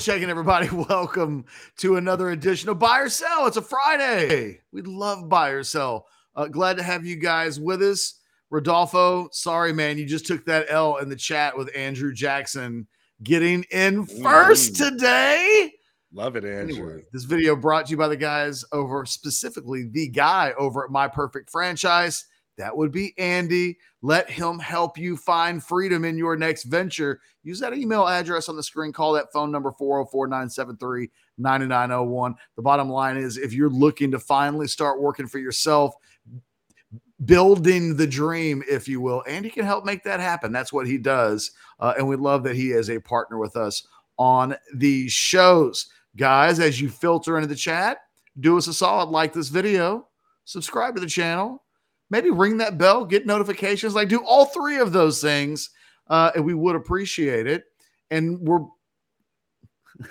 [0.00, 0.68] shaking, everybody?
[0.88, 1.44] Welcome
[1.76, 3.46] to another edition of Buy or Sell.
[3.46, 4.60] It's a Friday.
[4.72, 6.06] We love Buy or Sell.
[6.34, 8.20] Uh, glad to have you guys with us.
[8.48, 12.86] Rodolfo, sorry, man, you just took that L in the chat with Andrew Jackson
[13.22, 15.70] getting in 1st today.
[16.14, 16.92] Love it, Andrew.
[16.92, 20.90] Anyway, this video brought to you by the guys over, specifically the guy over at
[20.90, 22.24] My Perfect Franchise.
[22.60, 23.78] That would be Andy.
[24.02, 27.18] Let him help you find freedom in your next venture.
[27.42, 28.92] Use that email address on the screen.
[28.92, 32.34] Call that phone number 404 973 9901.
[32.56, 35.94] The bottom line is if you're looking to finally start working for yourself,
[37.24, 40.52] building the dream, if you will, Andy can help make that happen.
[40.52, 41.52] That's what he does.
[41.78, 43.86] Uh, and we love that he is a partner with us
[44.18, 45.88] on these shows.
[46.14, 48.02] Guys, as you filter into the chat,
[48.38, 50.08] do us a solid, like this video,
[50.44, 51.62] subscribe to the channel,
[52.10, 55.70] maybe ring that bell, get notifications, like do all three of those things,
[56.08, 57.64] uh, and we would appreciate it.
[58.10, 58.60] And we're,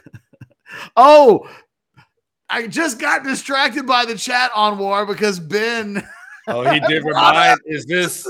[0.95, 1.47] oh,
[2.50, 6.03] I just got distracted by the chat Anwar because Ben.
[6.47, 7.59] oh, he did remind.
[7.66, 8.27] Is this?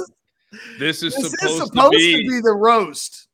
[0.79, 3.27] This is this supposed, is supposed to, be, to be the roast.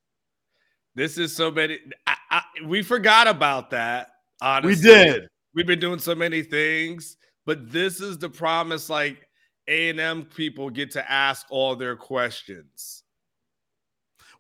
[0.95, 1.80] This is so many.
[2.06, 4.09] I, I, we forgot about that.
[4.41, 4.75] Honestly.
[4.75, 5.28] We did.
[5.53, 8.89] We've been doing so many things, but this is the promise.
[8.89, 9.28] Like
[9.67, 13.03] A and M people get to ask all their questions.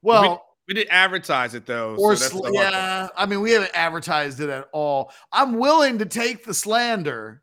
[0.01, 1.95] Well, we, we didn't advertise it though.
[1.95, 5.11] or so that's yeah, I mean, we haven't advertised it at all.
[5.31, 7.41] I'm willing to take the slander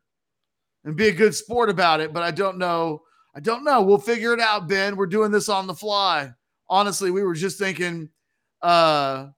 [0.85, 3.03] and be a good sport about it, but I don't know.
[3.35, 3.83] I don't know.
[3.83, 4.97] We'll figure it out, Ben.
[4.97, 6.33] We're doing this on the fly.
[6.69, 8.11] Honestly, we were just thinking,
[8.61, 9.29] uh,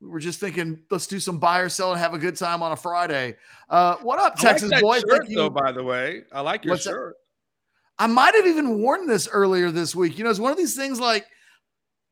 [0.00, 2.62] we were just thinking, let's do some buy or sell and have a good time
[2.62, 3.36] on a Friday.
[3.68, 4.98] Uh, what up, I like Texas that boy?
[4.98, 5.36] shirt, Thank you.
[5.36, 7.16] though, by the way, I like your shirt.
[7.98, 10.18] I might have even worn this earlier this week.
[10.18, 11.26] You know, it's one of these things like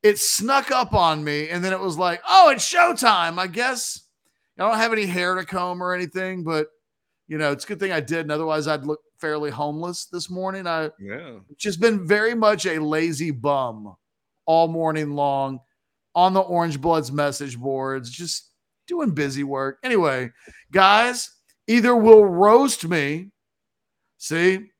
[0.02, 3.38] it snuck up on me, and then it was like, oh, it's showtime.
[3.38, 4.00] I guess
[4.58, 6.68] I don't have any hair to comb or anything, but
[7.28, 8.20] you know, it's a good thing I did.
[8.20, 10.66] And otherwise, I'd look fairly homeless this morning.
[10.66, 11.38] I Yeah.
[11.56, 13.96] just been very much a lazy bum
[14.46, 15.60] all morning long
[16.14, 18.50] on the Orange Bloods message boards, just
[18.86, 19.78] doing busy work.
[19.82, 20.30] Anyway,
[20.70, 21.30] guys,
[21.66, 23.30] either will roast me.
[24.18, 24.70] See,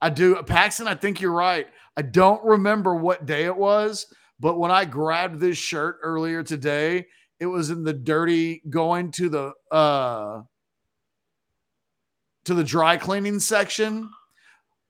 [0.00, 0.40] I do.
[0.42, 1.66] Paxton, I think you're right.
[1.96, 4.06] I don't remember what day it was,
[4.38, 7.06] but when I grabbed this shirt earlier today,
[7.40, 10.42] it was in the dirty going to the uh
[12.44, 14.10] to the dry cleaning section,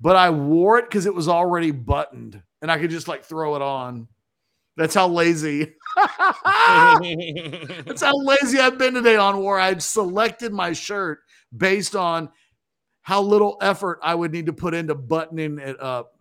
[0.01, 3.57] but I wore it because it was already buttoned and I could just like throw
[3.57, 4.09] it on.
[4.77, 5.75] That's how lazy.
[5.97, 9.61] That's how lazy I've been today Anwar.
[9.61, 11.19] I've selected my shirt
[11.57, 12.29] based on
[13.09, 16.13] how little effort I would need to put into buttoning it up.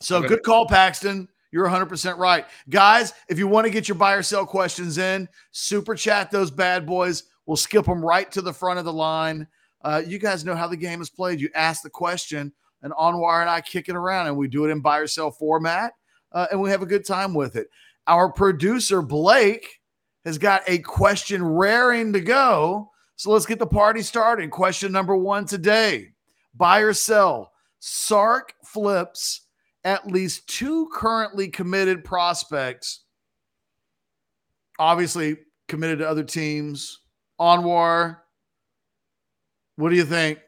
[0.00, 0.26] So Okay.
[0.26, 1.28] good call, Paxton.
[1.52, 2.44] You're 100% right.
[2.68, 6.50] Guys, if you want to get your buy or sell questions in, super chat those
[6.50, 7.22] bad boys.
[7.46, 9.46] We'll skip them right to the front of the line.
[9.82, 11.40] Uh, you guys know how the game is played.
[11.40, 12.52] You ask the question,
[12.82, 15.30] and Anwar and I kick it around, and we do it in buy or sell
[15.30, 15.92] format,
[16.32, 17.68] uh, and we have a good time with it.
[18.08, 19.78] Our producer, Blake,
[20.24, 22.90] has got a question raring to go.
[23.16, 24.50] So let's get the party started.
[24.50, 26.12] Question number one today
[26.54, 27.52] buy or sell.
[27.78, 29.42] Sark flips
[29.84, 33.00] at least two currently committed prospects,
[34.78, 35.36] obviously
[35.68, 37.00] committed to other teams.
[37.40, 38.18] Anwar,
[39.76, 40.38] what do you think?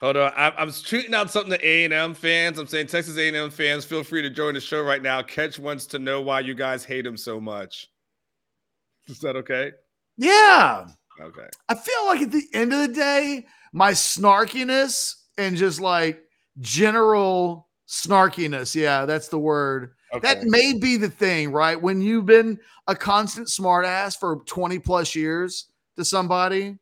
[0.00, 2.58] Hold on, I, I'm tweeting out something to A and M fans.
[2.58, 5.22] I'm saying Texas A and M fans, feel free to join the show right now.
[5.22, 7.88] Catch wants to know why you guys hate him so much.
[9.08, 9.72] Is that okay?
[10.16, 10.86] Yeah.
[11.20, 11.46] Okay.
[11.68, 16.22] I feel like at the end of the day, my snarkiness and just like
[16.60, 19.92] general snarkiness, yeah, that's the word.
[20.12, 20.34] Okay.
[20.34, 21.80] That may be the thing, right?
[21.80, 25.66] When you've been a constant smartass for 20 plus years
[25.96, 26.78] to somebody,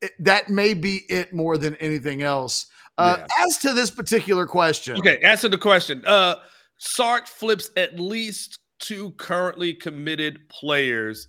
[0.00, 2.66] it, that may be it more than anything else.
[2.98, 3.44] Uh, Yeah.
[3.44, 6.02] As to this particular question, Okay, answer the question.
[6.06, 6.36] Uh
[6.78, 11.28] Sark flips at least two currently committed players.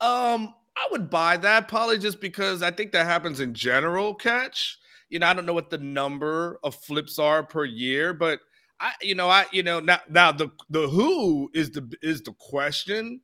[0.00, 4.78] Um, I would buy that probably just because I think that happens in general, catch.
[5.08, 8.40] You know, I don't know what the number of flips are per year, but
[8.80, 12.34] I you know, I you know, now now the the who is the is the
[12.38, 13.20] question.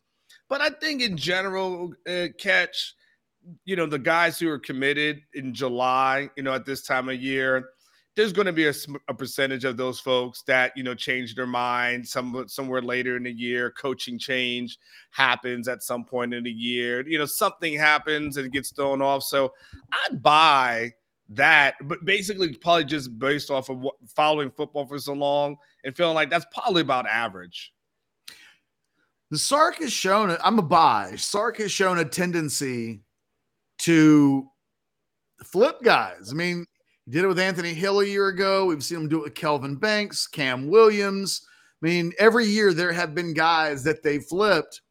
[0.49, 2.95] But I think in general, uh, catch,
[3.65, 7.21] you know, the guys who are committed in July, you know, at this time of
[7.23, 7.71] year,
[8.15, 8.75] there's going to be a,
[9.09, 13.17] a percentage of those folks that you know change their mind some uh, somewhere later
[13.17, 14.79] in the year coaching change
[15.11, 19.01] happens at some point in the year you know something happens and it gets thrown
[19.01, 19.53] off so
[19.93, 20.91] i'd buy
[21.29, 25.97] that but basically probably just based off of what, following football for so long and
[25.97, 27.73] feeling like that's probably about average
[29.31, 31.15] The Sark has shown I'm a buy.
[31.17, 33.01] Sark has shown a tendency
[33.79, 34.47] to
[35.43, 36.29] flip guys.
[36.31, 36.67] I mean,
[37.07, 38.67] he did it with Anthony Hill a year ago.
[38.67, 41.47] We've seen him do it with Kelvin Banks, Cam Williams.
[41.83, 44.83] I mean, every year there have been guys that they flipped.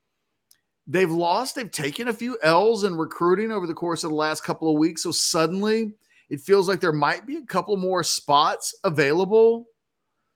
[0.87, 4.43] They've lost, they've taken a few L's in recruiting over the course of the last
[4.43, 5.03] couple of weeks.
[5.03, 5.93] So suddenly
[6.29, 9.67] it feels like there might be a couple more spots available.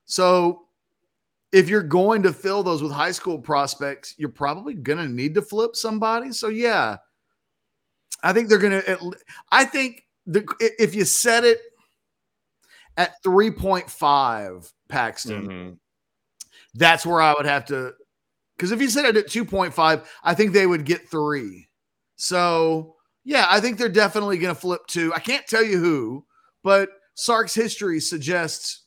[0.06, 0.62] So
[1.52, 5.34] if you're going to fill those with high school prospects, you're probably going to need
[5.34, 6.32] to flip somebody.
[6.32, 6.96] So yeah,
[8.22, 9.12] I think they're going to.
[9.52, 10.46] I think the,
[10.78, 11.60] if you set it
[12.96, 15.70] at 3.5 Paxton, mm-hmm.
[16.74, 17.92] that's where I would have to.
[18.56, 21.68] Because if you set it at 2.5, I think they would get three.
[22.16, 25.12] So yeah, I think they're definitely going to flip two.
[25.14, 26.24] I can't tell you who,
[26.62, 28.84] but Sark's history suggests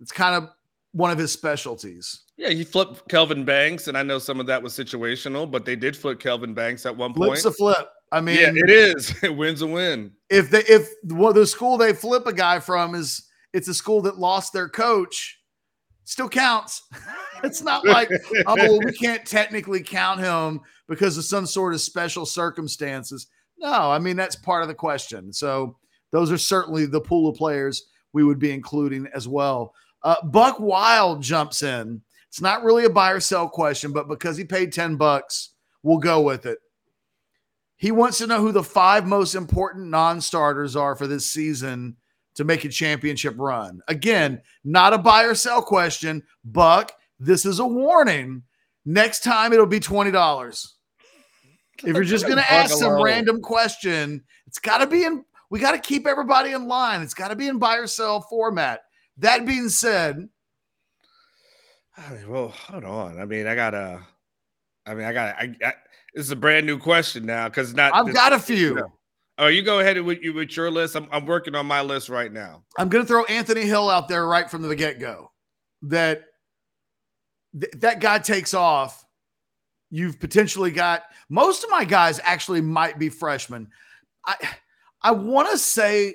[0.00, 0.50] it's kind of
[0.92, 2.24] one of his specialties.
[2.36, 5.76] Yeah, he flipped Kelvin Banks, and I know some of that was situational, but they
[5.76, 7.30] did flip Kelvin Banks at one point.
[7.30, 7.88] Flip's a flip.
[8.12, 9.14] I mean, yeah, it is.
[9.22, 10.12] It wins a win.
[10.30, 14.02] If they if well, the school they flip a guy from is it's a school
[14.02, 15.40] that lost their coach,
[16.04, 16.82] still counts.
[17.44, 18.10] it's not like
[18.46, 23.26] oh well, we can't technically count him because of some sort of special circumstances.
[23.58, 25.32] No, I mean that's part of the question.
[25.32, 25.76] So
[26.12, 29.74] those are certainly the pool of players we would be including as well.
[30.02, 32.00] Uh, Buck Wild jumps in.
[32.28, 35.50] It's not really a buy or sell question, but because he paid 10 bucks,
[35.82, 36.58] we'll go with it.
[37.76, 41.96] He wants to know who the five most important non starters are for this season
[42.34, 43.80] to make a championship run.
[43.88, 46.22] Again, not a buy or sell question.
[46.44, 48.42] Buck, this is a warning.
[48.84, 50.68] Next time it'll be $20.
[51.78, 55.60] If you're just going to ask some random question, it's got to be in, we
[55.60, 57.02] got to keep everybody in line.
[57.02, 58.80] It's got to be in buy or sell format.
[59.18, 60.28] That being said,
[62.28, 63.18] well, hold on.
[63.18, 64.02] I mean, I gotta.
[64.84, 65.36] I mean, I got.
[65.36, 65.74] I, I
[66.16, 67.94] this is a brand new question now because not.
[67.94, 68.56] I've this, got a few.
[68.56, 68.92] You know.
[69.36, 70.96] Oh, you go ahead with you with your list.
[70.96, 72.62] I'm, I'm working on my list right now.
[72.78, 75.30] I'm going to throw Anthony Hill out there right from the get go.
[75.82, 76.24] That
[77.60, 79.04] th- that guy takes off.
[79.90, 83.68] You've potentially got most of my guys actually might be freshmen.
[84.24, 84.36] I
[85.02, 86.14] I want to say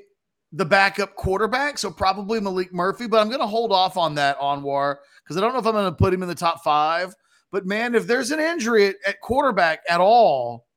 [0.52, 4.40] the backup quarterback, so probably Maalik Murphy, but I'm going to hold off on that
[4.40, 7.14] Anwar because I don't know if I'm going to put him in the top five.
[7.52, 10.68] But man, if there's an injury at, at quarterback at all,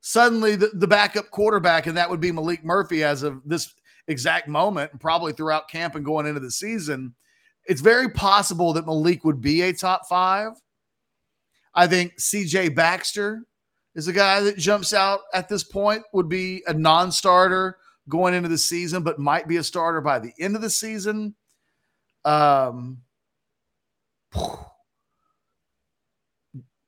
[0.00, 3.74] suddenly the, the backup quarterback, and that would be Maalik Murphy as of this
[4.08, 7.14] exact moment, and probably throughout camp and going into the season,
[7.66, 10.52] it's very possible that Maalik would be a top five.
[11.74, 13.42] I think CJ Baxter
[13.94, 17.78] is a guy that jumps out at this point, would be a non starter
[18.08, 21.34] going into the season, but might be a starter by the end of the season.
[22.24, 22.98] Um,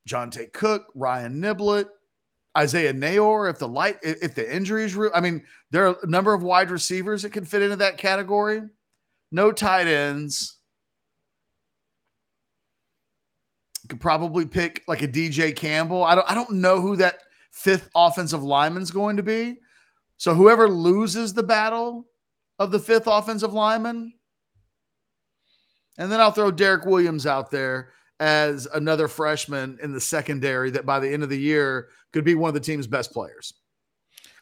[0.07, 1.89] Johntay Cook, Ryan Niblett,
[2.57, 3.51] Isaiah Neyor.
[3.51, 6.43] If the light, if the injury is real, I mean, there are a number of
[6.43, 8.63] wide receivers that can fit into that category.
[9.33, 10.59] No tight ends.
[13.89, 16.03] Could probably pick like a DJ Campbell.
[16.03, 16.31] I don't.
[16.31, 17.19] I don't know who that
[17.53, 19.59] fifth offensive lineman is going to be.
[20.17, 22.07] So whoever loses the battle
[22.59, 24.13] of the fifth offensive lineman,
[25.99, 30.87] and then I'll throw Derek Williams out there as another freshman in the secondary that
[30.87, 33.55] by the end of the year could be one of the team's best players.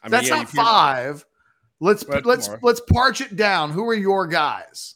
[0.01, 1.25] I mean, That's yeah, not five.
[1.81, 3.71] Let's let's let's parch it down.
[3.71, 4.95] Who are your guys?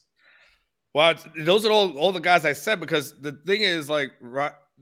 [0.93, 4.11] Well, those are all all the guys I said because the thing is like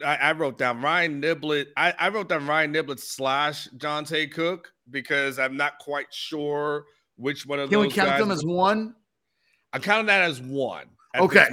[0.05, 1.67] I, I wrote down Ryan Niblett.
[1.75, 6.85] I, I wrote down Ryan Niblett slash Johntay Cook because I'm not quite sure
[7.15, 7.93] which one of Can those.
[7.93, 8.95] Can we count them as one?
[9.73, 10.85] I'm counting that as one.
[11.17, 11.47] okay.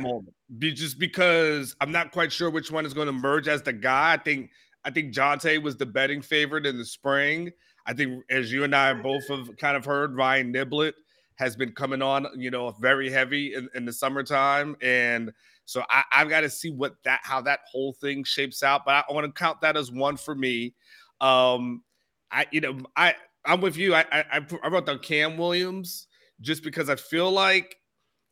[0.59, 3.73] Be, just because I'm not quite sure which one is going to merge as the
[3.73, 4.13] guy.
[4.13, 4.51] I think
[4.85, 7.51] I think Johntay was the betting favorite in the spring.
[7.87, 10.93] I think as you and I both have kind of heard, Ryan Niblett
[11.37, 14.77] has been coming on, you know, very heavy in, in the summertime.
[14.81, 15.33] And
[15.65, 18.85] so I, have got to see what that how that whole thing shapes out.
[18.85, 20.75] But I, want to count that as one for me.
[21.21, 21.83] Um,
[22.31, 23.95] I you know I I'm with you.
[23.95, 26.07] I I, I wrote down Cam Williams
[26.41, 27.77] just because I feel like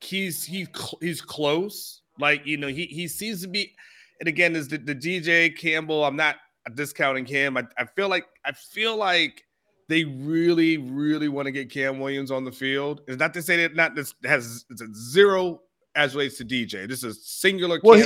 [0.00, 0.68] he's he's
[1.00, 2.01] he's close.
[2.22, 3.74] Like you know he he seems to be,
[4.20, 6.04] and again is the, the DJ Campbell.
[6.04, 6.36] I'm not
[6.74, 7.56] discounting him.
[7.56, 9.44] I, I feel like I feel like
[9.88, 13.00] they really really want to get Cam Williams on the field.
[13.08, 15.62] It's not to say that not this has it's a zero
[15.96, 16.88] as relates to DJ.
[16.88, 17.80] This is singular.
[17.82, 18.00] Well,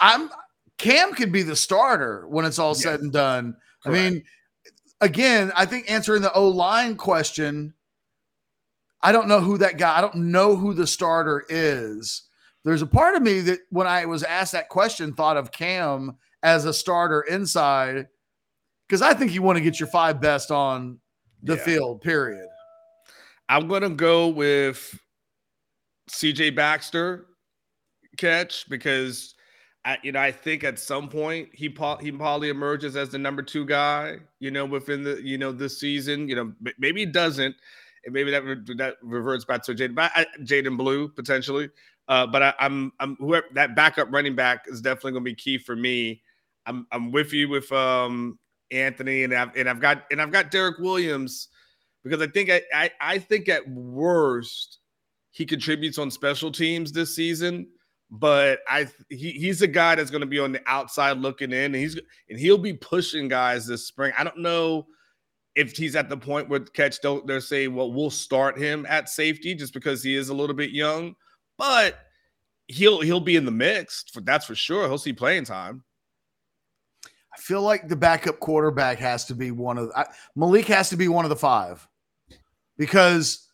[0.00, 0.30] I'm
[0.78, 2.82] Cam could be the starter when it's all yes.
[2.82, 3.56] said and done.
[3.84, 3.98] Correct.
[3.98, 4.24] I mean,
[5.00, 7.74] again, I think answering the O line question,
[9.00, 12.22] I don't know who that guy, I don't know who the starter is.
[12.64, 16.16] There's a part of me that when I was asked that question thought of Cam
[16.42, 18.08] as a starter inside
[18.88, 20.98] because I think you want to get your five best on
[21.42, 21.64] the Yeah.
[21.64, 22.48] field, period.
[23.48, 24.98] I'm gonna go with
[26.10, 27.26] CJ Baxter
[28.16, 29.34] catch because
[29.86, 31.66] I, you know, I think at some point he
[32.00, 34.18] he probably emerges as the number two guy.
[34.40, 36.28] You know, within the you know this season.
[36.28, 37.54] You know, maybe he doesn't,
[38.04, 38.42] and maybe that
[38.78, 41.68] that reverts back to Jaydon, Jaydon Blue potentially.
[42.08, 45.34] Uh, but I, I'm I'm whoever that backup running back is definitely going to be
[45.34, 46.22] key for me.
[46.66, 48.38] I'm I'm with you with um
[48.70, 51.48] Anthony, and I've and I've got and I've got Derek Williams
[52.02, 54.78] because I think I, I I think at worst
[55.30, 57.68] he contributes on special teams this season,
[58.10, 61.74] but I he, he's a guy that's going to be on the outside looking in,
[61.74, 64.12] and he's and he'll be pushing guys this spring.
[64.18, 64.86] I don't know
[65.54, 69.08] if he's at the point where catch don't they're saying well we'll start him at
[69.08, 71.14] safety just because he is a little bit young,
[71.58, 71.98] but
[72.68, 74.86] he'll he'll be in the mix for that's for sure.
[74.88, 75.84] He'll see playing time.
[77.04, 80.06] I feel like the backup quarterback has to be one of I,
[80.36, 81.86] Maalik has to be one of the five
[82.78, 83.48] because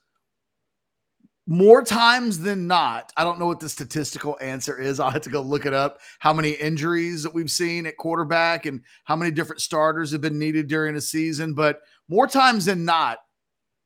[1.47, 5.01] more times than not, I don't know what the statistical answer is.
[5.01, 5.99] I'll have to go look it up.
[6.21, 10.39] How many injuries that we've seen at quarterback and how many different starters have been
[10.39, 13.19] needed during a season, but more times than not,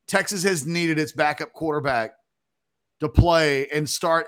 [0.07, 2.11] Texas has needed its backup quarterback
[2.99, 4.27] to play and start.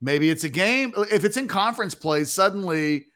[0.00, 0.92] Maybe it's a game.
[1.10, 3.06] If it's in conference play, suddenly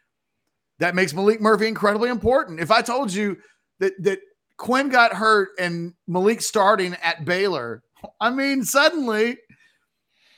[0.78, 2.60] that makes Maalik Murphy incredibly important.
[2.60, 3.36] If I told you
[3.78, 4.20] that that
[4.56, 7.82] Quinn got hurt and Maalik starting at Baylor,
[8.20, 9.36] I mean, suddenly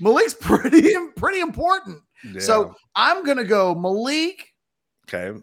[0.00, 2.00] Maalik's pretty pretty important.
[2.38, 4.42] So I'm gonna go Maalik,
[5.08, 5.38] okay,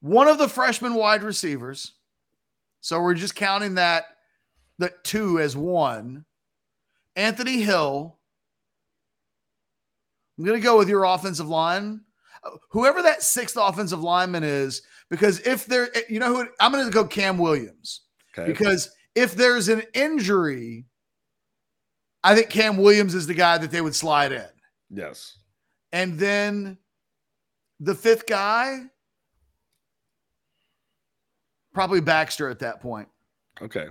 [0.00, 1.92] one of the freshman wide receivers.
[2.80, 4.04] So we're just counting that
[4.78, 6.26] that two as one.
[7.16, 8.18] Anthony Hill.
[10.38, 12.00] I'm gonna go with your offensive line.
[12.70, 17.04] Whoever that sixth offensive lineman is, because if there, you know who I'm gonna go
[17.04, 18.02] Cam Williams.
[18.36, 20.86] okay, Because if there's an injury,
[22.24, 24.46] I think Cam Williams is the guy that they would slide in.
[24.90, 25.38] yes,
[25.92, 26.78] And then
[27.80, 28.80] the fifth guy,
[31.72, 33.08] probably Baxter at that point.
[33.62, 33.86] okay.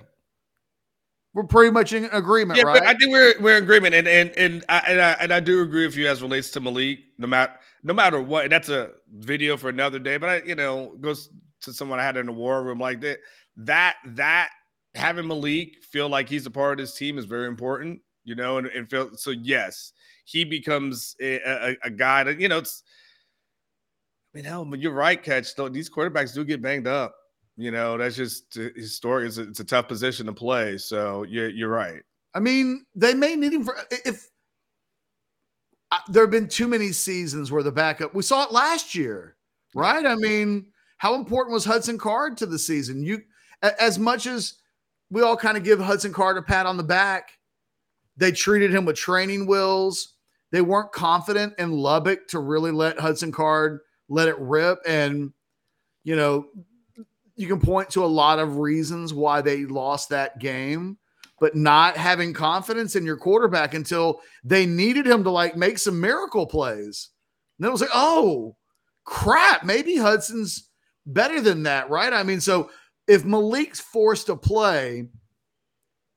[1.34, 2.80] We're pretty much in agreement, Yeah, right?
[2.80, 5.40] but I think we're we're in agreement, and and and I, and I and I
[5.40, 7.00] do agree with you as relates to Maalik.
[7.18, 10.18] No matter no matter what, and that's a video for another day.
[10.18, 11.30] But I, you know, goes
[11.62, 13.18] to someone I had in the war room like that.
[13.58, 14.50] That that
[14.94, 18.02] having Maalik feel like he's a part of this team is very important.
[18.25, 19.32] You know, and, and feel so.
[19.32, 19.92] Yes,
[20.25, 22.60] he becomes a, a, a guy that you know.
[22.60, 22.84] It's.
[24.34, 25.56] I mean, hell, you're right, catch.
[25.56, 27.16] Though these quarterbacks do get banged up.
[27.56, 29.28] You know, that's just historic.
[29.28, 30.78] It's a, it's a tough position to play.
[30.78, 32.02] So you're you're right.
[32.34, 34.28] I mean, they may need him for if
[35.92, 38.16] uh, there have been too many seasons where the backup.
[38.16, 39.36] We saw it last year,
[39.76, 40.04] right?
[40.04, 40.66] I mean,
[40.98, 43.04] how important was Hudson Card to the season?
[43.04, 43.22] You,
[43.62, 44.56] as much as
[45.12, 47.38] we all kind of give Hudson Card a pat on the back,
[48.18, 50.16] they treated him with training wheels.
[50.52, 53.80] They weren't confident in Lubbock to really let Hudson Card
[54.10, 55.34] let it rip, and
[56.04, 56.48] you know,
[57.36, 60.98] you can point to a lot of reasons why they lost that game
[61.40, 66.00] but not having confidence in your quarterback until they needed him to like make some
[66.00, 67.10] miracle plays.
[67.58, 68.56] And then it was like, oh
[69.04, 70.70] crap, maybe Hudson's
[71.06, 72.13] better than that, right?
[72.13, 72.70] I mean, so
[73.08, 75.10] if Maalik's forced to play,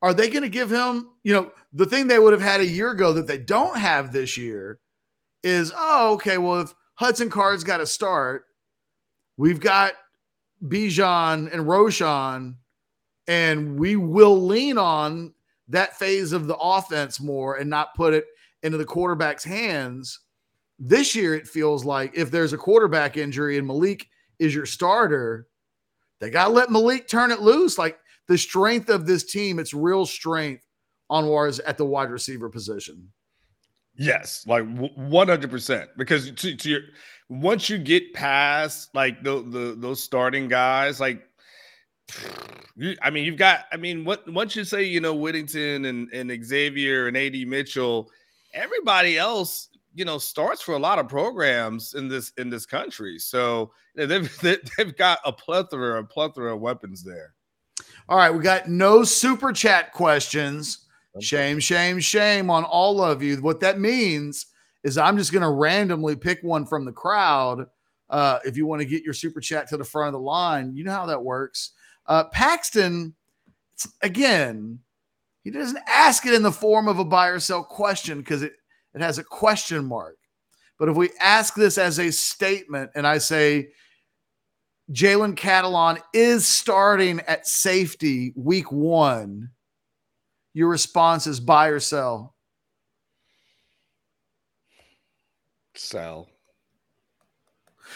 [0.03, 2.67] are they going to give him, you know, the thing they would have had a
[2.67, 4.79] year ago that they don't have this year
[5.43, 8.45] is, oh, okay, well, if Hudson Card's got to start,
[9.37, 9.95] we've got
[10.65, 12.57] Bijan and Roschon
[13.29, 15.35] and we will lean on
[15.69, 18.25] that phase of the offense more and not put it
[18.63, 20.21] into the quarterback's hands.
[20.79, 24.07] This year, it feels like if there's a quarterback injury and Maalik
[24.39, 25.49] is your starter,
[26.21, 27.79] they got to let Maalik turn it loose.
[27.79, 27.99] Like
[28.29, 30.65] the strength of this team, it's real strength
[31.11, 33.11] on Wars at the wide receiver position.
[33.99, 35.89] Yes, like one hundred percent.
[35.97, 36.81] Because to, to your
[37.29, 41.23] once you get past like the, the those starting guys, like
[42.77, 43.65] you, I mean, you've got.
[43.73, 48.11] I mean, what once you say you know Whittington and and Xavier and Ad Mitchell,
[48.55, 53.19] everybody else you know starts for a lot of programs in this in this country.
[53.19, 54.41] So you know, they've
[54.77, 57.35] they've got a plethora a plethora of weapons there.
[58.09, 60.87] All right, we got no super chat questions.
[61.19, 63.39] Shame, shame, shame on all of you.
[63.39, 64.47] What that means
[64.87, 67.67] is I'm just going to randomly pick one from the crowd.
[68.09, 70.77] Uh, if you want to get your super chat to the front of the line,
[70.77, 71.73] you know how that works.
[72.07, 73.13] Uh, Paxton,
[74.03, 74.79] again,
[75.43, 78.53] he doesn't ask it in the form of a buy or sell question because it,
[78.95, 80.19] it has a question mark.
[80.79, 83.71] But if we ask this as a statement and I say
[84.93, 89.51] Jalen Catalon is starting at safety week one,
[90.55, 92.36] your response is buy or sell?
[95.79, 96.29] Sell.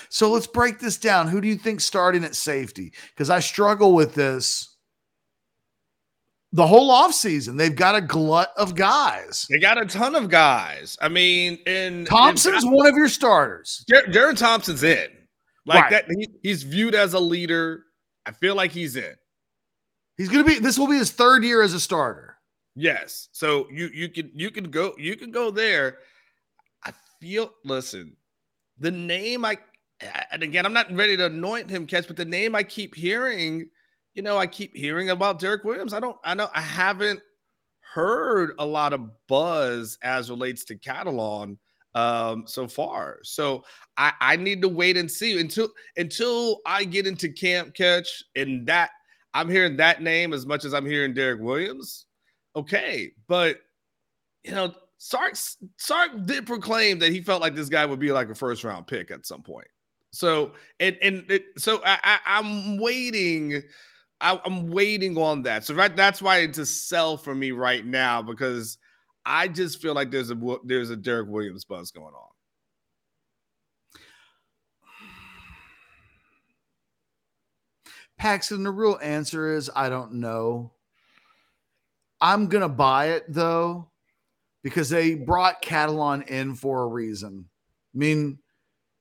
[0.09, 1.29] So let's break this down.
[1.29, 2.93] Who do you think starting at safety?
[3.11, 4.77] Because I struggle with this
[6.53, 7.57] the whole offseason.
[7.57, 9.47] They've got a glut of guys.
[9.51, 10.97] They got a ton of guys.
[11.01, 13.85] I mean, and Thompson's one of your starters.
[13.91, 15.09] Jerrin Thompson's in.
[15.67, 15.91] Like right.
[15.91, 17.85] that, he, he's viewed as a leader.
[18.27, 19.15] I feel like he's in.
[20.17, 20.59] He's gonna be.
[20.59, 22.37] This will be his third year as a starter.
[22.75, 23.29] Yes.
[23.33, 25.99] So you you can you can go you can go there.
[27.21, 27.53] Feel.
[27.65, 28.17] Listen,
[28.79, 29.59] the name I
[30.33, 33.69] and again I'm not ready to anoint him catch, but the name I keep hearing
[34.15, 35.95] you know, I keep hearing about Derek Williams.
[35.95, 37.21] I don't, I know I haven't
[37.81, 41.59] heard a lot of buzz as relates to Catalon
[41.97, 43.19] um so far.
[43.23, 43.65] So
[43.97, 48.65] I I need to wait and see until until I get into camp catch and
[48.69, 48.91] that
[49.35, 52.07] I'm hearing that name as much as I'm hearing Derek Williams.
[52.55, 53.59] Okay, but
[54.45, 55.33] you know, Sark
[55.79, 58.87] Sark did proclaim that he felt like this guy would be like a first round
[58.87, 59.67] pick at some point.
[60.13, 63.63] So and and it, so I, I I'm waiting
[64.21, 65.65] I, am waiting on that.
[65.65, 68.77] So right, that's why it's a sell for me right now because
[69.25, 72.29] I just feel like there's a there's a Derek Williams buzz going on.
[78.19, 80.73] Paxton, the real answer is I don't know.
[82.21, 83.89] I'm gonna buy it though,
[84.63, 87.47] because they brought Catalon in for a reason.
[87.95, 88.39] I mean,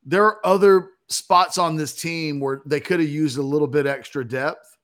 [0.04, 3.86] there are other spots on this team where they could have used a little bit
[3.86, 4.78] extra depth.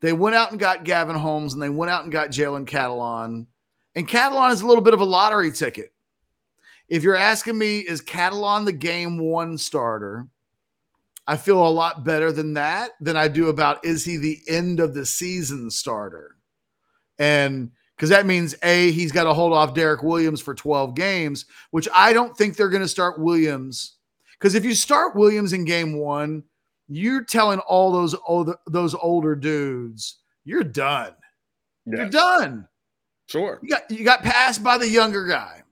[0.00, 3.46] They went out and got Gavin Holmes and they went out and got Jalen Catalon.
[3.94, 5.92] And Catalon is a little bit of a lottery ticket.
[6.88, 10.28] If you're asking me, is Catalon the game one starter?
[11.26, 14.78] I feel a lot better than that than I do about is he the end
[14.78, 16.36] of the season starter?
[17.18, 21.46] And because that means A, he's got to hold off Derek Williams for 12 games,
[21.70, 23.94] which I don't think they're going to start Williams.
[24.38, 26.44] Because if you start Williams in game one,
[26.88, 31.12] you're telling all those older those older dudes you're done.
[31.84, 32.68] You're done.
[33.26, 33.58] Sure.
[33.62, 35.62] You got you got passed by the younger guy.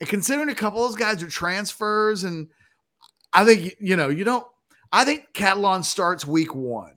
[0.00, 2.48] And considering a couple of those guys are transfers, and
[3.32, 4.46] I think you know, you don't
[4.90, 6.94] I think Catalon starts week one.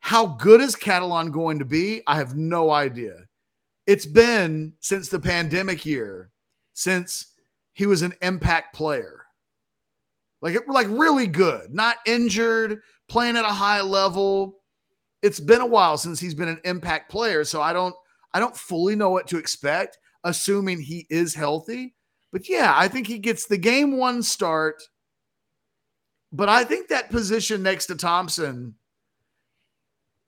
[0.00, 2.02] How good is Catalon going to be?
[2.06, 3.14] I have no idea.
[3.86, 6.30] It's been since the pandemic year,
[6.72, 7.32] since
[7.74, 9.24] he was an impact player
[10.44, 14.58] like like really good, not injured, playing at a high level.
[15.22, 17.94] It's been a while since he's been an impact player, so I don't
[18.34, 21.94] I don't fully know what to expect, assuming he is healthy.
[22.30, 24.82] But yeah, I think he gets the game one start.
[26.30, 28.74] But I think that position next to Thompson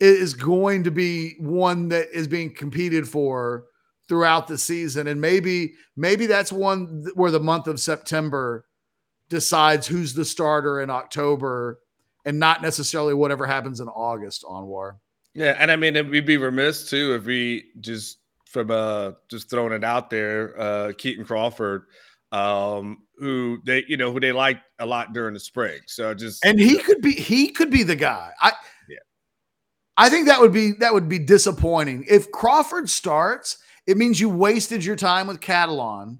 [0.00, 3.64] is going to be one that is being competed for
[4.08, 8.64] throughout the season and maybe maybe that's one where the month of September
[9.28, 11.80] decides who's the starter in October
[12.24, 14.96] and not necessarily whatever happens in August Anwar.
[15.34, 19.72] Yeah, and I mean we'd be remiss too if we just from uh just throwing
[19.72, 21.86] it out there, uh Kitan Crawford,
[22.32, 25.80] um, who they you know who they liked a lot during the spring.
[25.86, 28.32] So just and he could be he could be the guy.
[28.40, 28.52] I
[29.96, 32.04] I think that would be that would be disappointing.
[32.08, 36.18] If Crawford starts, it means you wasted your time with Catalon,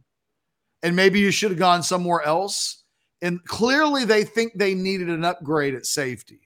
[0.82, 2.84] and maybe you should have gone somewhere else
[3.22, 6.40] and clearly they think they needed an upgrade at safety.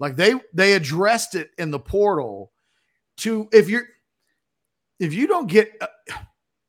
[0.00, 2.52] Like they they addressed it in the portal
[3.18, 3.88] to if you're
[5.00, 5.86] if you don't get uh,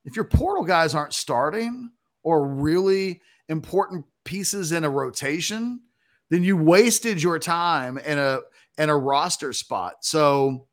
[0.05, 1.91] if your portal guys aren't starting
[2.23, 5.81] or really important pieces in a rotation,
[6.29, 8.39] then you wasted your time in a
[8.79, 9.97] in a roster spot.
[10.01, 10.67] So,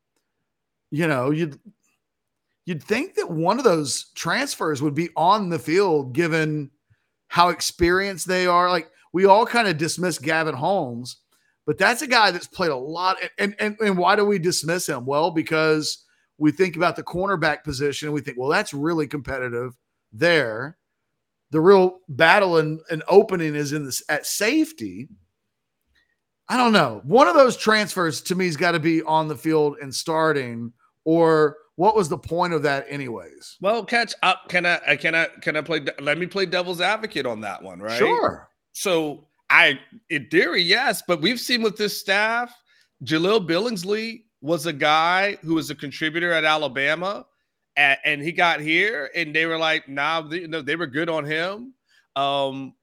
[0.90, 1.58] you know, you'd
[2.64, 6.70] you'd think that one of those transfers would be on the field given
[7.28, 8.70] how experienced they are.
[8.70, 11.18] Like we all kind of dismiss Gavin Holmes,
[11.66, 13.16] but that's a guy that's played a lot.
[13.38, 15.04] And, and, and why do we dismiss him?
[15.04, 16.04] Well, because
[16.38, 19.76] we think about the cornerback position and we think, well, that's really competitive
[20.12, 20.78] there.
[21.50, 25.08] The real battle and, and opening is in this at safety.
[26.48, 27.00] I don't know.
[27.04, 30.72] One of those transfers to me has got to be on the field and starting,
[31.04, 33.56] or what was the point of that anyways?
[33.60, 37.26] Well catch up can i can i can i play let me play devil's advocate
[37.26, 37.98] on that one right?
[37.98, 38.48] Sure.
[38.72, 39.78] So i
[40.10, 42.52] in theory yes but we've seen with this staff
[43.04, 47.26] Jahleel Billingsley was a guy who was a contributor at alabama
[47.76, 51.24] and, and he got here and they were like nah they, they were good on
[51.24, 51.74] him.
[52.16, 52.74] Um,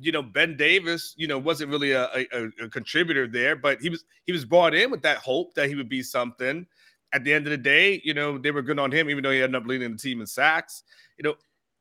[0.00, 3.90] you know, Ben Davis, you know, wasn't really a, a, a, contributor there, but he
[3.90, 6.66] was he was brought in with that hope that he would be something.
[7.12, 9.30] At the end of the day, you know, they were good on him, even though
[9.30, 10.82] he ended up leading the team in sacks.
[11.18, 11.34] You know,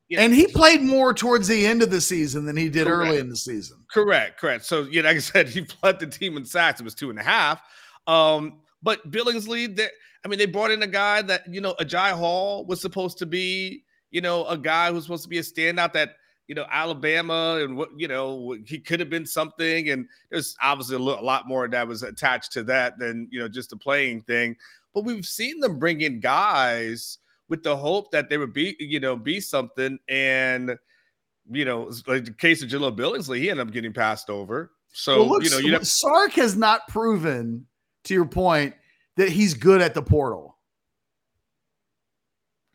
[0.07, 2.87] you know, and he played more towards the end of the season than he did
[2.87, 3.09] correct.
[3.09, 3.77] early in the season.
[3.91, 4.63] Correct, correct.
[4.63, 6.79] So, you know, like I said, he led the team in sacks.
[6.79, 7.61] It was two and a half.
[8.05, 9.91] Um, but Billingsley, that
[10.23, 13.25] I mean, they brought in a guy that, you know, Agiye Hall was supposed to
[13.25, 16.15] be, you know, a guy who's supposed to be a standout that,
[16.47, 19.89] you know, Alabama and what, you know, he could have been something.
[19.89, 23.47] And there's obviously a, a lot more that was attached to that than, you know,
[23.47, 24.55] just the playing thing.
[24.93, 27.17] But we've seen them bring in guys
[27.49, 29.99] with the hope that they would be, you know, be something.
[30.07, 30.77] And,
[31.51, 34.71] you know, like the case of Jahleel Billingsley, he ended up getting passed over.
[34.93, 37.67] So, well, look, you know, you know, Sark has not proven,
[38.05, 38.73] to your point,
[39.17, 40.57] that he's good at the portal.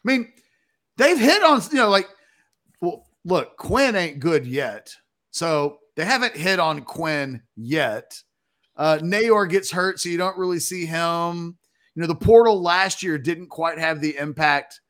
[0.05, 0.33] I mean,
[0.99, 2.09] they've hit on, you know, like,
[3.25, 4.95] look, Quinn ain't good yet.
[5.31, 8.23] So they haven't hit on Quinn yet.
[8.77, 11.59] Uh, Neyor gets hurt, so you don't really see him.
[11.95, 14.81] You know, the portal last year didn't quite have the impact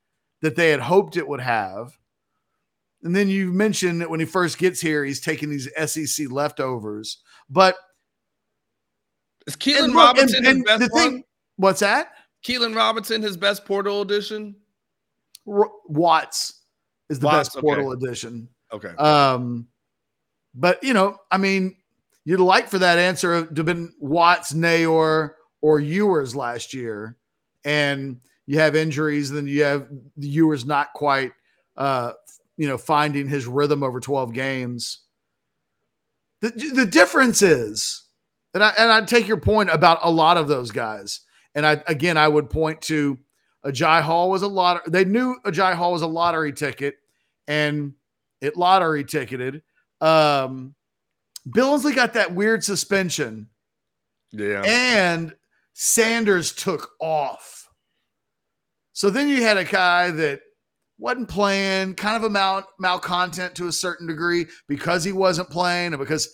[0.40, 1.96] that they had hoped it would have.
[3.02, 7.18] And then you mentioned that when he first gets here, he's taking these SEC leftovers.
[7.50, 7.74] But
[9.48, 11.24] is Keilan Robinson and, and the thing, one?
[11.56, 12.12] What's that?
[12.46, 14.54] Keilan Robinson, his best portal edition.
[15.48, 16.61] R- Watts
[17.12, 18.04] is the Watts, best portal okay.
[18.04, 18.48] edition.
[18.72, 18.88] Okay.
[18.96, 19.68] Um,
[20.54, 21.76] but you know, I mean,
[22.24, 27.16] you'd like for that answer to have been Watts, Neyor, or Ewers last year,
[27.64, 31.32] and you have injuries, then you have the Ewers not quite,
[31.76, 32.12] uh,
[32.56, 35.00] you know, finding his rhythm over twelve games.
[36.40, 38.04] The the difference is,
[38.54, 41.20] and I and I take your point about a lot of those guys.
[41.54, 43.18] And I again, I would point to
[43.64, 44.90] Agiye Hall was a lot.
[44.90, 46.96] They knew Agiye Hall was a lottery ticket,
[47.46, 47.94] and
[48.40, 49.62] it lottery ticketed.
[50.00, 50.74] Um,
[51.48, 53.48] Billingsley got that weird suspension.
[54.32, 54.62] Yeah.
[54.64, 55.34] And
[55.74, 57.68] Sanders took off.
[58.92, 60.40] So then you had a guy that
[60.98, 65.92] wasn't playing, kind of a mal malcontent to a certain degree because he wasn't playing,
[65.92, 66.32] and because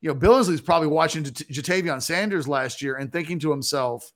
[0.00, 4.12] you know Billingsley's probably watching J- Ja'Tavion Sanders last year and thinking to himself,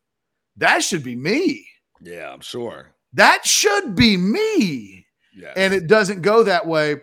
[0.57, 1.66] that should be me.
[2.01, 2.94] Yeah, I'm sure.
[3.14, 5.07] That should be me.
[5.57, 6.96] And it doesn't go that way.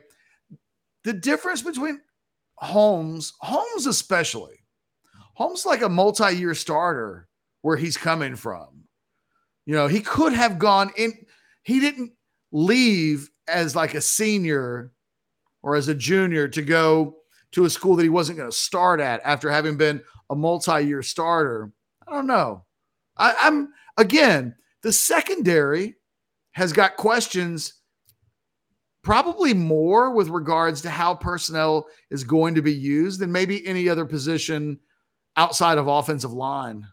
[1.03, 2.01] The difference between
[2.55, 4.63] Holmes, Holmes especially,
[5.33, 7.27] Holmes like a multi-year starter
[7.61, 8.85] where he's coming from.
[9.65, 11.13] You know, he could have gone in,
[11.63, 12.11] he didn't
[12.51, 14.91] leave as like a senior
[15.63, 17.17] or as a junior to go
[17.51, 21.01] to a school that he wasn't going to start at after having been a multi-year
[21.01, 21.71] starter.
[22.07, 22.65] I don't know.
[23.17, 25.95] I, I'm again, the secondary
[26.51, 27.73] has got questions
[29.05, 33.87] probably more with regards to how personnel is going to be used than maybe any
[33.87, 34.79] other position
[35.37, 36.85] outside of offensive line.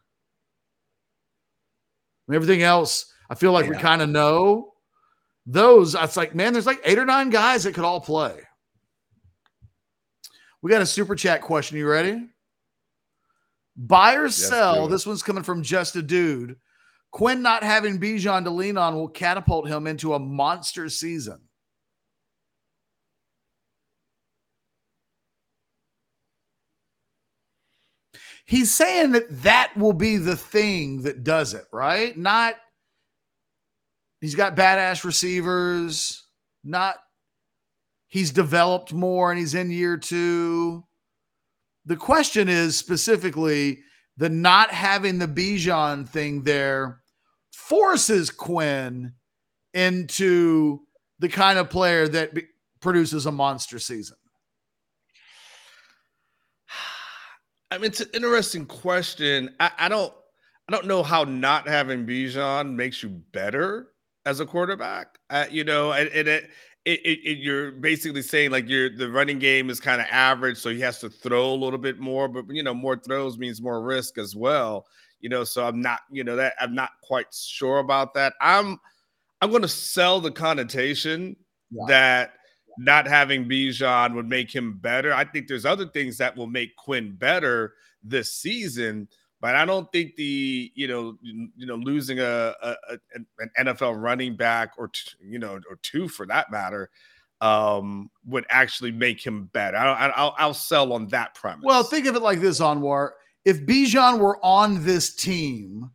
[2.29, 3.73] And everything else, I feel like yeah.
[3.73, 4.75] we kind of know
[5.47, 5.95] those.
[5.95, 8.39] It's like, man, there's like eight or nine guys that could all play.
[10.61, 11.79] We got a super chat question.
[11.79, 12.29] You ready?
[13.75, 14.83] Buy or sell.
[14.83, 16.57] Yes, this one's coming from just a dude.
[17.11, 21.41] Quinn not having Bijan to lean on will catapult him into a monster season.
[28.45, 32.17] He's saying that that will be the thing that does it, right?
[32.17, 32.55] Not
[34.21, 36.25] he's got badass receivers,
[36.65, 36.97] not
[38.09, 40.85] he's developed more and he's in year 2
[41.85, 43.81] the question is specifically
[44.17, 47.01] the not having the Bijan thing there
[47.53, 49.15] forces Quinn
[49.75, 50.81] into
[51.19, 52.31] the kind of player that
[52.81, 54.17] produces a monster season.
[57.73, 59.55] I mean, it's an interesting question.
[59.59, 60.13] I, I don't,
[60.69, 63.93] I don't know how not having Bijan makes you better
[64.27, 65.19] as a quarterback.
[65.31, 66.51] Uh, you know, and, and it,
[66.85, 70.59] it, it, it, you're basically saying like your the running game is kind of average,
[70.59, 72.29] so he has to throw a little bit more.
[72.29, 74.87] But you know, more throws means more risk as well.
[75.21, 78.35] You know, so I'm not, you know, that I'm not quite sure about that.
[78.43, 78.79] I'm
[79.41, 81.37] I'm going to sell the connotation
[81.71, 81.85] yeah.
[81.89, 82.33] that
[82.79, 85.13] not having Bijan would make him better.
[85.13, 89.09] I think there's other things that will make Quinn better this season.
[89.41, 92.99] But I don't think the you know you know losing a, a, a
[93.41, 96.91] an NFL running back or t- you know or two for that matter
[97.41, 99.77] um, would actually make him better.
[99.77, 101.65] I, will I'll sell on that premise.
[101.65, 103.11] Well, think of it like this, Anwar.
[103.45, 105.91] If Bijan were on this team,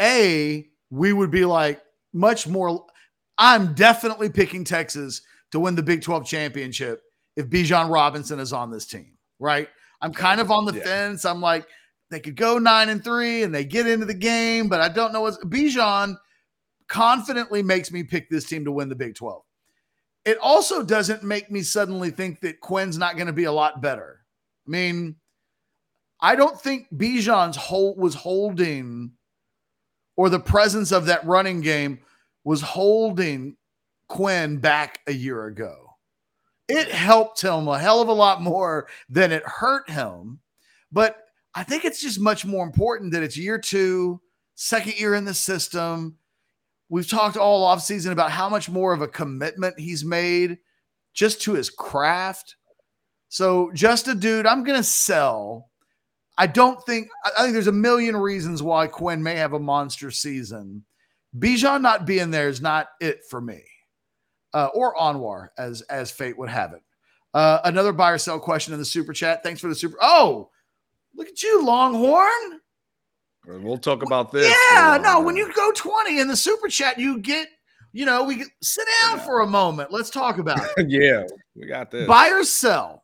[0.00, 1.80] a we would be like
[2.12, 2.84] much more.
[3.38, 7.02] I'm definitely picking Texas to win the Big 12 championship
[7.36, 9.68] if Bijan Robinson is on this team, right?
[10.00, 10.84] I'm kind of on the Yeah.
[10.84, 11.24] fence.
[11.24, 11.66] I'm like,
[12.10, 15.12] they could go nine and three and they get into the game, but I don't
[15.12, 16.16] know what Bijan
[16.88, 19.42] confidently makes me pick this team to win the Big 12.
[20.24, 23.80] It also doesn't make me suddenly think that Quinn's not going to be a lot
[23.82, 24.20] better.
[24.66, 25.16] I mean,
[26.20, 29.12] I don't think Bijan's hold was holding
[30.16, 32.00] or the presence of that running game
[32.42, 33.56] was holding
[34.08, 35.96] Quinn back a year ago.
[36.68, 40.40] It helped him a hell of a lot more than it hurt him.
[40.92, 41.16] But
[41.54, 44.20] I think it's just much more important that it's year two,
[44.54, 46.18] second year in the system.
[46.88, 50.58] We've talked all offseason about how much more of a commitment he's made
[51.14, 52.56] just to his craft.
[53.28, 55.68] So, just a dude, I'm going to sell.
[56.38, 59.58] I don't think, I I think there's a million reasons why Quinn may have a
[59.58, 60.84] monster season.
[61.38, 63.62] Bijan not being there is not it for me,
[64.54, 66.82] uh, or Anwar, as as fate would have it.
[67.34, 69.42] Uh, another buy or sell question in the super chat.
[69.42, 69.96] Thanks for the super.
[70.00, 70.50] Oh,
[71.14, 72.60] look at you, Longhorn.
[73.46, 74.46] We'll talk about this.
[74.72, 77.48] Yeah, no, when you go 20 in the super chat, you get,
[77.92, 79.24] you know, we get, sit down Yeah.
[79.24, 79.90] for a moment.
[79.90, 80.88] Let's talk about it.
[80.90, 81.22] yeah,
[81.56, 82.06] we got this.
[82.06, 83.02] Buy or sell,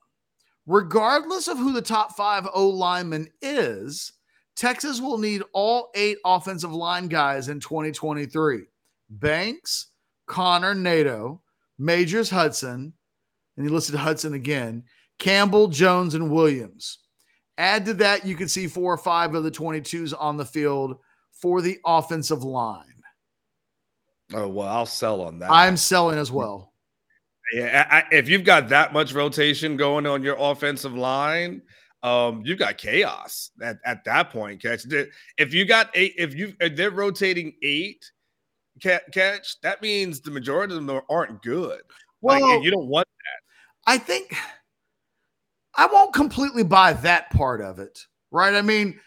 [0.66, 4.12] regardless of who the top five O lineman is,
[4.56, 8.64] Texas will need all eight offensive line guys in 2023.
[9.10, 9.88] Banks,
[10.26, 11.40] Conner, Neto,
[11.78, 12.92] Majors, Hudson,
[13.56, 14.84] and he listed Hudson again,
[15.18, 16.98] Campbell, Jones, and Williams.
[17.56, 20.98] Add to that, you can see four or five of the 22s on the field
[21.30, 22.84] for the offensive line.
[24.32, 25.50] oh well, I'll sell on that.
[25.50, 26.72] I'm selling as well.
[27.52, 31.62] Yeah, I, if you've got that much rotation going on your offensive line,
[32.02, 34.60] um, you've got chaos at, at that point.
[34.62, 34.84] Catch
[35.38, 38.10] if you got eight, if you if they're rotating eight,
[38.80, 41.80] catch that means the majority of them aren't good.
[42.22, 43.92] Like, Well, and you don't want that.
[43.92, 44.34] I think
[45.74, 48.54] I won't completely buy that part of it, right?
[48.54, 48.98] I mean,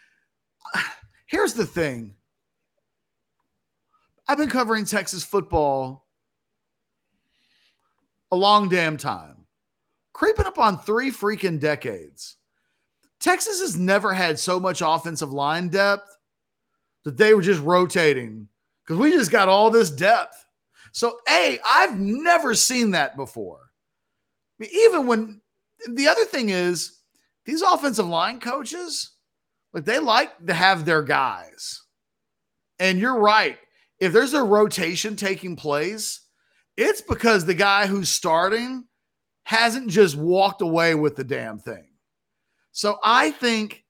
[1.26, 2.16] here's the thing
[4.28, 6.06] I've been covering Texas football
[8.32, 9.46] a long damn time,
[10.14, 12.36] creeping up on three freaking decades.
[13.20, 16.18] Texas has never had so much offensive line depth
[17.04, 18.48] that they were just rotating
[18.88, 20.46] because we just got all this depth.
[20.94, 23.60] So, A, I've never seen that before.
[24.60, 25.42] I mean, even when
[25.90, 27.02] the other thing is
[27.46, 29.12] these offensive line coaches,
[29.74, 31.84] like they like to have their guys.
[32.80, 33.58] And you're right.
[34.00, 36.22] If there's a rotation taking place,
[36.78, 38.86] it's because the guy who's starting
[39.44, 41.88] hasn't just walked away with the damn thing.
[42.72, 43.84] So I think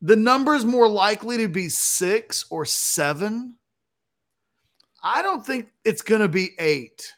[0.00, 3.56] the number is more likely to be six or seven.
[5.02, 7.12] I don't think it's going to be eight.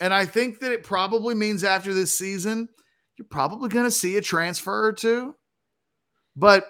[0.00, 2.68] And I think that it probably means after this season,
[3.16, 5.34] you're probably going to see a transfer or two.
[6.36, 6.66] But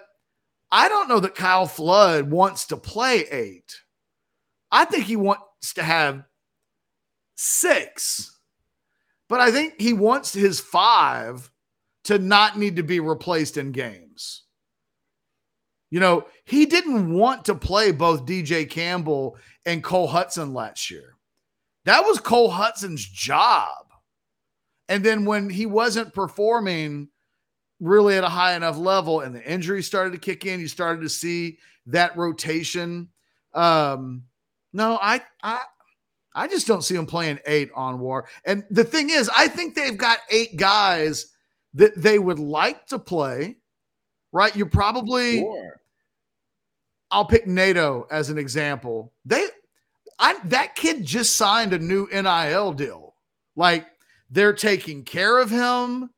[0.71, 3.75] I don't know that Kyle Flood wants to play eight.
[4.71, 6.23] I think he wants to have
[7.35, 8.39] six.
[9.27, 11.49] But I think he wants his five
[12.03, 14.04] to not need to be replaced in games.
[15.91, 21.15] You know, he didn't want to play both DJ Campbell and Cole Hudson last year.
[21.85, 23.85] That was Cole Hudson's job.
[24.89, 27.09] And then when he wasn't performing
[27.79, 31.01] really at a high enough level and the injuries started to kick in, you started
[31.01, 33.09] to see that rotation.
[33.53, 34.23] Um,
[34.73, 35.61] no, I I
[36.33, 38.23] I just don't see him playing eight Anwar.
[38.43, 41.27] And the thing is, I think they've got eight guys
[41.73, 43.57] that they would like to play.
[44.35, 44.53] Right?
[44.53, 45.79] You're probably Sure.
[47.09, 49.13] I'll pick Neto as an example.
[49.23, 49.47] They,
[50.19, 53.15] I that kid just signed a new NIL deal.
[53.55, 53.87] Like
[54.29, 56.09] they're taking care of him.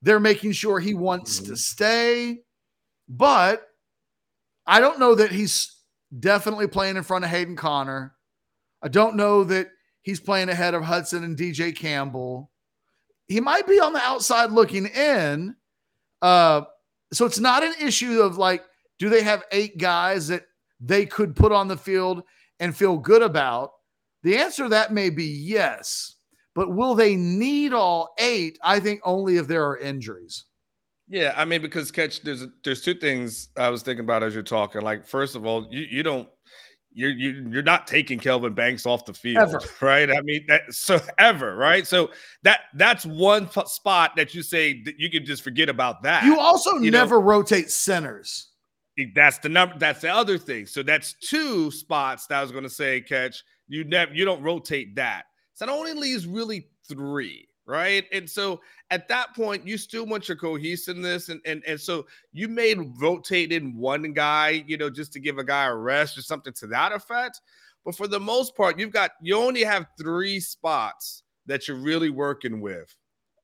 [0.00, 1.58] They're making sure he wants to Mhm.
[1.58, 2.42] stay.
[3.08, 3.66] But
[4.64, 5.74] I don't know that he's
[6.20, 8.14] definitely playing in front of Hayden Conner.
[8.80, 9.70] I don't know that
[10.02, 12.52] he's playing ahead of Hudson and DJ Campbell.
[13.26, 15.56] He might be on the outside looking in.
[16.22, 16.62] Uh,
[17.12, 18.64] so it's not an issue of like,
[18.98, 20.44] do they have eight guys that
[20.80, 22.22] they could put on the field
[22.60, 23.70] and feel good about?
[24.22, 26.16] The answer to that may be yes.
[26.54, 28.58] But will they need all eight?
[28.62, 30.46] I think only if there are injuries.
[31.08, 34.42] Yeah, I mean, because catch there's there's two things I was thinking about as you're
[34.42, 34.80] talking.
[34.80, 36.28] Like, first of all, you you don't
[36.96, 39.60] you're you, you're not taking Kelvin Banks off the field, Ever.
[39.82, 40.10] right?
[40.10, 41.86] I mean, that so ever, right?
[41.86, 42.10] So
[42.42, 46.24] that that's one spot that you say that you can just forget about that.
[46.24, 48.48] You also You know- never rotate centers.
[49.14, 49.78] that's the number.
[49.78, 50.64] That's the other thing.
[50.64, 53.02] So that's two spots that I was going to say.
[53.02, 55.24] Catch you never you don't rotate that.
[55.52, 57.45] So that only leaves really three.
[57.66, 58.04] Right?
[58.12, 62.48] And so at that point, you still want your cohesiveness, and and and so you
[62.48, 66.22] may rotate in one guy, you know, just to give a guy a rest or
[66.22, 67.40] something to that effect.
[67.84, 72.10] But for the most part, you've got you only have three spots that you're really
[72.10, 72.94] working with,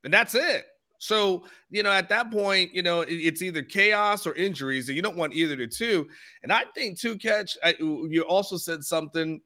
[0.04, 0.66] and that's it.
[1.02, 5.02] So, you know, at that point, you know, it's either chaos or injuries, and you
[5.02, 6.06] don't want either the two.
[6.44, 9.40] And I think two catch, I, you also said something,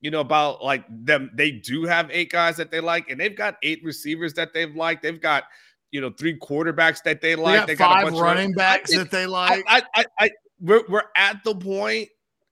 [0.00, 1.30] you know, about like them.
[1.34, 4.74] They do have eight guys that they like, and they've got eight receivers that they've
[4.74, 5.02] liked.
[5.02, 5.44] They've got,
[5.90, 7.66] you know, three quarterbacks that they like.
[7.66, 9.64] They got, they got five running backs think, that they like.
[9.68, 12.08] I, I, I, we're, we're at the point,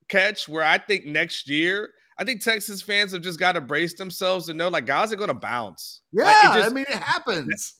[0.08, 3.94] catch, where I think next year, I think Texas fans have just got to brace
[3.94, 6.00] themselves and know like guys are going to bounce.
[6.12, 7.74] Yeah, like, just, I mean, it happens.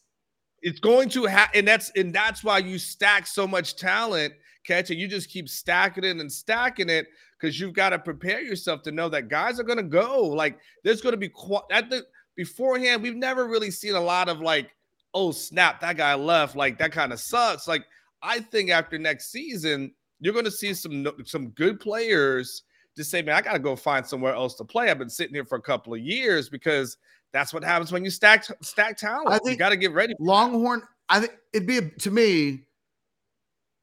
[0.62, 4.90] It's going to happen, and that's and that's why you stack so much talent, catch
[4.90, 4.96] it.
[4.96, 7.06] You just keep stacking it and stacking it
[7.38, 10.26] because you've got to prepare yourself to know that guys are going to go.
[10.26, 11.30] Like there's going to be
[11.70, 12.04] at the
[12.36, 13.02] beforehand.
[13.02, 14.70] We've never really seen a lot of like,
[15.14, 16.56] oh snap, that guy left.
[16.56, 17.68] Like that kind of sucks.
[17.68, 17.84] Like
[18.22, 22.62] I think after next season, you're going to see some some good players
[22.96, 24.90] just say, man, I got to go find somewhere else to play.
[24.90, 26.96] I've been sitting here for a couple of years because
[27.32, 29.28] that's what happens when you stack stack talent.
[29.28, 30.14] I think you got to get ready.
[30.18, 30.82] Longhorn.
[31.08, 32.64] I think it'd be to me.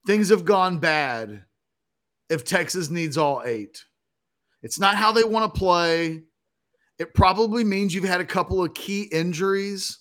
[0.06, 1.46] Things have gone bad
[2.30, 3.84] if Texas needs all eight.
[4.62, 6.24] It's not how they want to play.
[6.98, 10.00] It probably means you've had a couple of key injuries.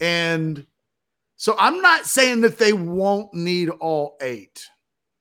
[0.00, 0.66] And
[1.36, 4.66] so I'm not saying that they won't need all eight.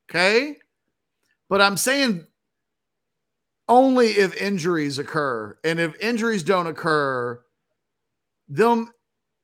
[0.10, 0.56] Okay.
[1.50, 2.26] But I'm saying
[3.68, 5.58] only if injuries occur.
[5.64, 7.42] And if injuries don't occur,
[8.48, 8.92] them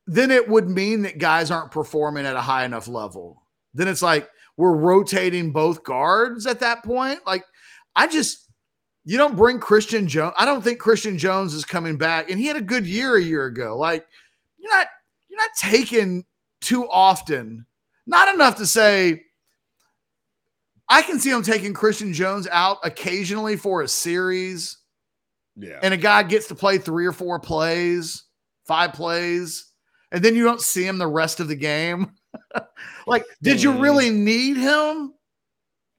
[0.07, 3.43] then it would mean that guys aren't performing at a high enough level.
[3.73, 7.19] Then it's like we're rotating both guards at that point.
[7.25, 7.43] Like
[7.95, 8.49] I just
[9.03, 10.33] you don't bring Christian Jones.
[10.37, 13.21] I don't think Christian Jones is coming back and he had a good year a
[13.21, 13.77] year ago.
[13.77, 14.05] Like
[14.57, 14.87] you're not
[15.29, 16.25] you're not taking
[16.61, 17.65] too often.
[18.07, 19.23] Not enough to say
[20.87, 24.77] I can see him taking Christian Jones out occasionally for a series.
[25.55, 25.79] Yeah.
[25.81, 28.23] And a guy gets to play three or four plays,
[28.65, 29.71] five plays,
[30.11, 32.11] and then you don't see him the rest of the game.
[33.07, 35.13] like, did you really need him?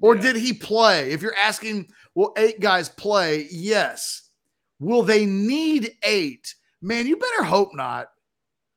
[0.00, 0.22] Or yeah.
[0.22, 1.10] did he play?
[1.12, 3.48] If you're asking, will eight guys play?
[3.50, 4.30] Yes.
[4.78, 6.54] Will they need eight?
[6.82, 8.08] Man, you better hope not.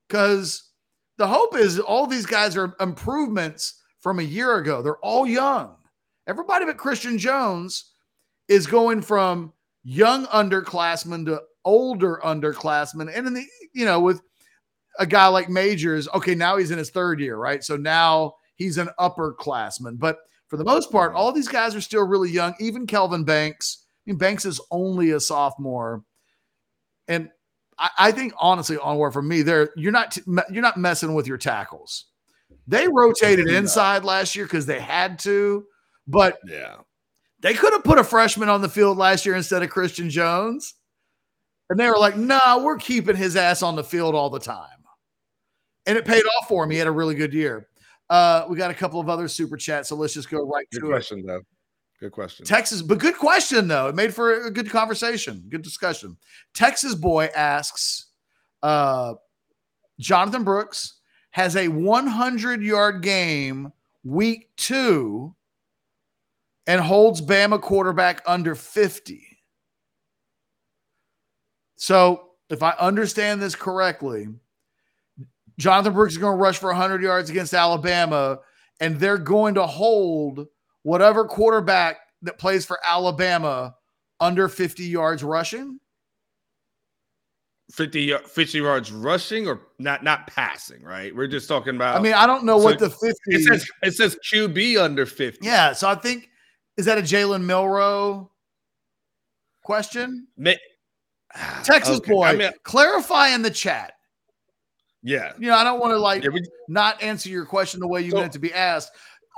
[0.07, 0.69] Because
[1.17, 4.81] the hope is all these guys are improvements from a year ago.
[4.81, 5.75] They're all young.
[6.27, 7.91] Everybody but Christian Jones
[8.47, 13.11] is going from young underclassmen to older underclassmen.
[13.13, 14.21] And in the, you know, with
[14.99, 17.63] a guy like Majors, okay, now he's in his third year, right?
[17.63, 19.97] So now he's an upperclassman.
[19.97, 22.53] But for the most part, all these guys are still really young.
[22.59, 23.85] Even Kelvin Banks.
[24.05, 26.03] I mean, Banks is only a sophomore.
[27.07, 27.29] And
[27.77, 31.38] I, I think honestly, onward from me, there you're not you're not messing with your
[31.38, 32.05] tackles.
[32.67, 35.65] They rotated inside last year because they had to.
[36.07, 36.77] But yeah,
[37.39, 40.75] they could have put a freshman on the field last year instead of Christian Jones.
[41.69, 44.39] And they were like, no, nah, we're keeping his ass on the field all the
[44.39, 44.78] time.
[45.85, 46.69] And it paid off for him.
[46.69, 47.67] He had a really good year.
[48.09, 50.81] Uh, we got a couple of other super chats, so let's just go right good
[50.81, 51.27] to question, it.
[51.27, 51.41] though.
[51.99, 52.45] Good question.
[52.45, 53.87] Texas, but good question though.
[53.87, 56.15] It made for a good conversation, good discussion.
[56.53, 58.07] Texas boy asks,
[58.63, 59.15] uh,
[59.99, 60.99] Jonathan Brooks
[61.31, 65.35] has a 100 yard game week two
[66.67, 69.21] and holds Bama quarterback under 50.
[71.75, 74.27] So, if I understand this correctly,
[75.59, 78.39] Jonathan Brooks is going to rush for 100 yards against Alabama,
[78.79, 80.47] and they're going to hold
[80.83, 83.75] whatever quarterback that plays for Alabama
[84.19, 85.79] under 50 yards rushing.
[87.71, 91.15] 50, 50 yards rushing or not not passing, right?
[91.15, 91.95] We're just talking about.
[91.95, 93.69] I mean, I don't know so what the 50 it says.
[93.83, 95.45] It says QB under 50.
[95.45, 95.73] Yeah.
[95.73, 96.29] So I think
[96.77, 98.31] is that a Jalen Milroe
[99.63, 100.27] question?
[101.63, 102.12] Texas okay.
[102.12, 103.93] boy, I mean, clarify in the chat.
[105.02, 105.33] Yeah.
[105.39, 108.02] You know, I don't want to like yeah, we, not answer your question the way
[108.02, 108.91] you so, meant it to be asked.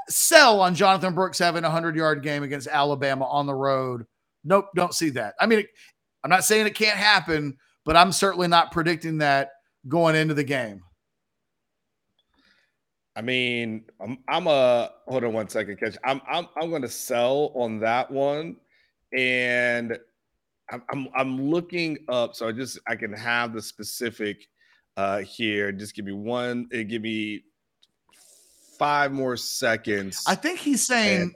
[0.10, 4.06] Sell on Jonathan Brooks having a 100 yard game against Alabama on the road.
[4.44, 5.36] Nope, don't see that.
[5.40, 5.64] I mean,
[6.24, 9.52] I'm not saying it can't happen, but I'm certainly not predicting that
[9.88, 10.82] going into the game.
[13.16, 15.98] I mean, I'm I'm a hold on one second, catch.
[16.04, 18.56] I'm I'm I'm going to sell on that one,
[19.16, 19.98] and
[20.72, 24.48] I'm, I'm I'm looking up so I just I can have the specific
[25.02, 25.72] uh here.
[25.72, 26.70] Just give me one.
[26.74, 27.44] Uh, give me
[28.78, 30.24] five more seconds.
[30.28, 31.36] I think he's saying and,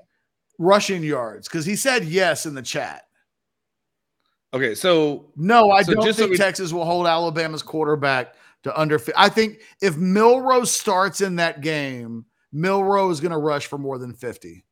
[0.59, 3.03] rushing yards because he said yes in the chat.
[4.53, 8.35] Okay, so no, I so don't just so think we- Texas will hold Alabama's quarterback
[8.63, 8.99] to under.
[9.17, 13.97] I think if Milroe starts in that game, Milroe is going to rush for more
[13.97, 14.63] than fifty.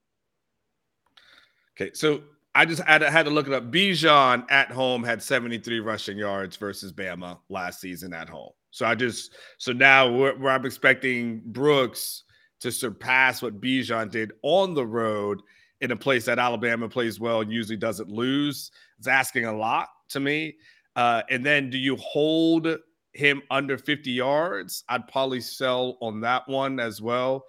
[1.76, 2.22] Okay, so
[2.54, 3.72] I just had to, had to look it up.
[3.72, 8.52] Bijan at home had 73 rushing yards versus Bama last season at home.
[8.74, 12.24] So I just so now where, I'm expecting Brooks
[12.60, 15.42] to surpass what Bijan did on the road
[15.82, 18.72] in a place that Alabama plays well and usually doesn't lose.
[18.98, 20.56] It's asking a lot to me.
[20.96, 22.68] Uh, and then do you hold
[23.14, 24.84] him under 50 yards?
[24.90, 27.46] I'd probably sell on that one as well.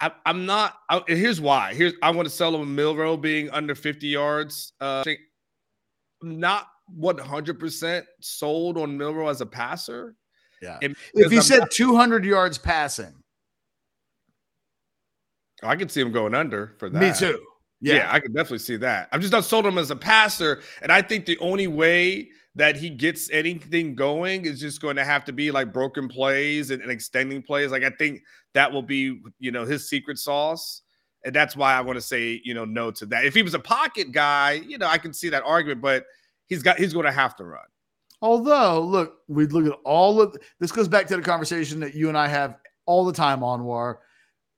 [0.00, 0.78] I, I'm not.
[0.88, 1.74] I, here's why.
[1.74, 4.72] Here's I want to sell him Milroe being under 50 yards.
[4.80, 5.04] Uh,
[6.22, 10.14] not 100 percent sold on Milroe as a passer.
[10.62, 10.78] Yeah.
[10.80, 10.96] If
[11.30, 13.14] he I'm said not- two hundred yards passing,
[15.62, 17.00] I could see him going under for that.
[17.00, 17.40] me too.
[17.80, 17.94] Yeah.
[17.96, 18.12] Yeah.
[18.12, 19.08] I could definitely see that.
[19.12, 22.74] I'm just not sold him as a passer, and I think the only way that
[22.76, 26.80] he gets anything going is just going to have to be like broken plays and,
[26.80, 27.70] and extending plays.
[27.70, 28.22] Like I think
[28.54, 30.80] that will be, you know, his secret sauce.
[31.26, 33.26] And that's why I want to say, you know, no to that.
[33.26, 36.04] If he was a pocket guy, you know, I can see that argument, but
[36.46, 37.64] he's got he's going to have to run.
[38.22, 42.08] Although, look, we look at all of this goes back to the conversation that you
[42.08, 43.96] and I have all the time Anwar.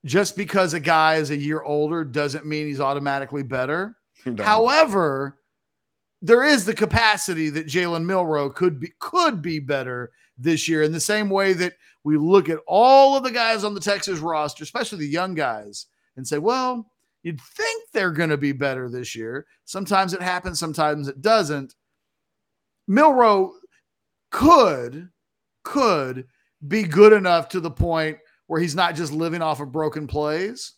[0.05, 3.97] Just because a guy is a year older doesn't mean he's automatically better.
[4.39, 5.39] However,
[6.22, 10.93] there is the capacity that Jalen Milroe could be could be better this year in
[10.93, 11.74] the same way that
[12.05, 15.86] we look at all of the guys on the Texas roster, especially the young guys,
[16.16, 16.91] and say, well,
[17.22, 19.47] you'd think they're going to be better this year.
[19.64, 21.74] Sometimes it happens, sometimes it doesn't.
[22.89, 23.53] Milroe
[24.30, 25.09] could
[25.62, 26.26] could
[26.66, 30.72] be good enough to the point where he's not just living off of broken plays,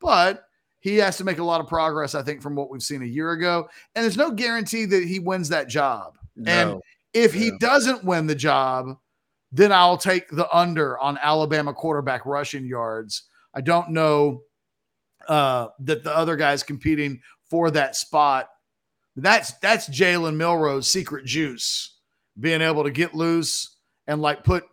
[0.00, 0.44] but
[0.80, 3.06] he has to make a lot of progress, I think, from what we've seen a
[3.06, 3.68] year ago.
[3.94, 6.18] And there's no guarantee that he wins that job.
[6.46, 6.80] And No.
[7.14, 8.98] if he doesn't win the job,
[9.50, 13.22] then I'll take the under on Alabama quarterback rushing yards.
[13.54, 14.42] I don't know
[15.26, 18.50] uh, that the other guys competing for that spot.
[19.16, 21.98] That's that's Jalen Milroe's secret juice,
[22.38, 24.64] being able to get loose and like put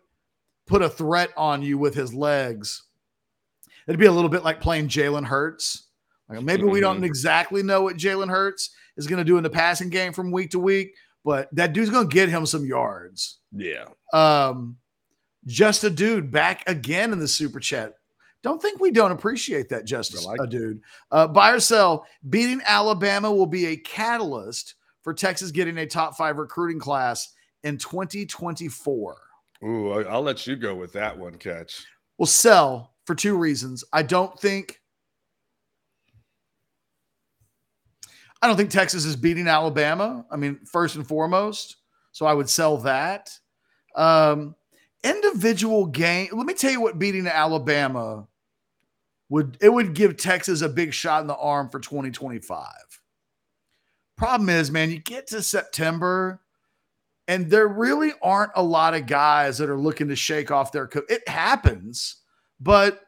[0.65, 2.83] put a threat on you with his legs.
[3.87, 5.87] It'd be a little bit like playing Jalen Hurts.
[6.29, 9.49] Like maybe we don't exactly know what Jalen Hurts is going to do in the
[9.49, 13.39] passing game from week to week, but that dude's going to get him some yards.
[13.51, 13.85] Yeah.
[14.13, 14.77] Um,
[15.45, 17.93] just a dude back again in the super chat.
[18.43, 20.81] Don't think we don't appreciate that, Justice, I like a dude.
[21.11, 22.05] Uh, buy or sell.
[22.29, 27.33] Beating Alabama will be a catalyst for Texas getting a top five recruiting class
[27.63, 29.15] in 2024.
[29.63, 31.85] Ooh, I'll let you go with that one, catch.
[32.17, 33.83] Well, sell for two reasons.
[33.93, 34.79] I don't think.
[38.41, 40.25] I don't think Texas is beating Alabama.
[40.31, 41.77] I mean, first and foremost.
[42.11, 43.29] So I would sell that.
[43.95, 44.55] Um,
[45.03, 46.29] individual game.
[46.31, 48.27] Let me tell you what beating Alabama
[49.31, 52.67] would it would give Texas a big shot in the arm for 2025.
[54.17, 56.41] Problem is, man, you get to September
[57.29, 60.85] and there really aren't a lot of guys that are looking to shake off their
[60.85, 62.17] co- it happens,
[62.59, 63.03] but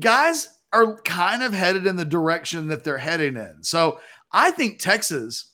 [0.00, 3.58] guys are kind of headed in the direction that they're heading in.
[3.62, 4.00] So
[4.32, 5.52] I think Texas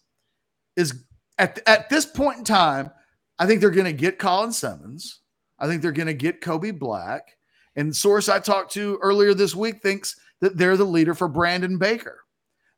[0.77, 1.05] is
[1.37, 2.91] at, at this point in time,
[3.39, 5.21] I think they're going to get Colin Simmons.
[5.59, 7.36] I think they're going to get Kobe Black.
[7.77, 11.79] And source I talked to earlier this week thinks that they're the leader for Brandon
[11.79, 12.21] Baker.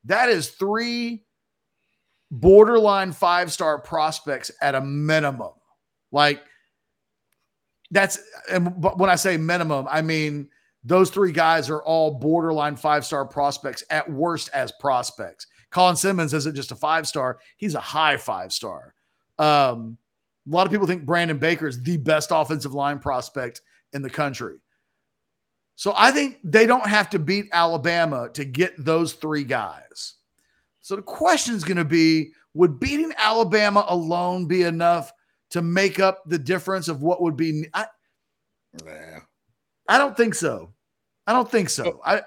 [0.05, 1.25] That is three
[2.31, 5.53] borderline five star prospects at a minimum.
[6.13, 6.43] Like
[7.91, 8.19] that's
[8.51, 10.49] and when I say minimum, I mean
[10.85, 15.47] those three guys are all borderline five star prospects at worst as prospects.
[15.71, 18.95] Colin Simmons isn't just a five star, he's a high five star.
[19.39, 19.99] Um,
[20.47, 23.61] a lot of people think Brandon Baker is the best offensive line prospect
[23.93, 24.57] in the country.
[25.79, 30.15] So I think they don't have to beat Alabama to get those three guys.
[30.81, 35.13] So the question is going to be would beating Alabama alone be enough
[35.51, 37.65] to make up the difference of what would be?
[37.73, 37.87] I,
[38.85, 39.21] Yeah.
[39.89, 40.73] I don't think so.
[41.29, 42.01] I don't think so.
[42.05, 42.23] I,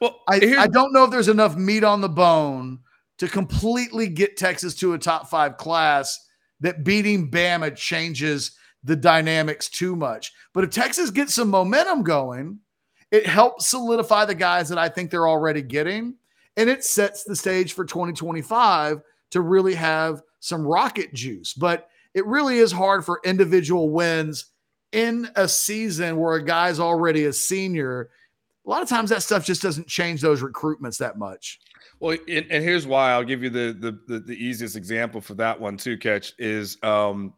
[0.00, 2.78] Well, I, here's- I don't know if there's enough meat on the bone
[3.18, 6.18] to completely get Texas to a top five class
[6.60, 10.32] that beating Bama changes the dynamics too much.
[10.54, 12.60] But if Texas gets some momentum going,
[13.14, 16.16] it helps solidify the guys that I think they're already getting.
[16.56, 19.00] And it sets the stage for 2025
[19.30, 21.52] to really have some rocket juice.
[21.52, 24.46] But it really is hard for individual wins
[24.90, 28.10] in a season where a guy's already a senior
[28.66, 31.60] a lot of times that stuff just doesn't change those recruitments that much.
[32.00, 35.34] Well, and, and here's why I'll give you the, the, the the easiest example for
[35.34, 35.98] that one too.
[35.98, 37.34] Catch is um,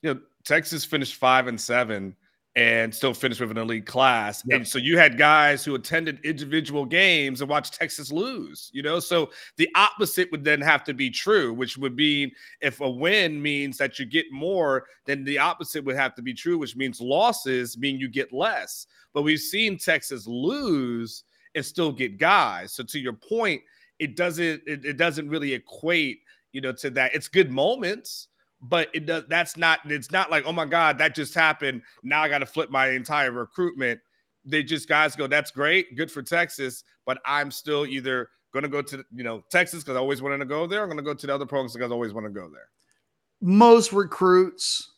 [0.00, 2.16] you know Texas finished five and seven
[2.54, 4.42] and still finished with an elite class.
[4.44, 4.56] Yep.
[4.56, 9.00] And so you had guys who attended individual games and watched Texas lose, you know?
[9.00, 12.30] So the opposite would then have to be true, which would mean
[12.60, 16.34] if a win means that you get more, then the opposite would have to be
[16.34, 18.86] true, which means losses mean you get less.
[19.14, 21.24] But we've seen Texas lose
[21.54, 22.74] and still get guys.
[22.74, 23.62] So to your point,
[23.98, 26.20] it doesn't it, it doesn't really equate,
[26.52, 27.14] you know, to that.
[27.14, 28.28] It's good moments
[28.62, 31.82] but it does that's not it's not like oh my god that just happened.
[32.02, 34.00] Now i got to flip my entire recruitment.
[34.44, 38.68] They just guys go that's great good for texas but i'm still either going to
[38.68, 41.02] go to you know texas because i always wanted to go there i'm going to
[41.02, 42.68] go to the other programs because i always want to go there.
[43.40, 44.90] Most recruits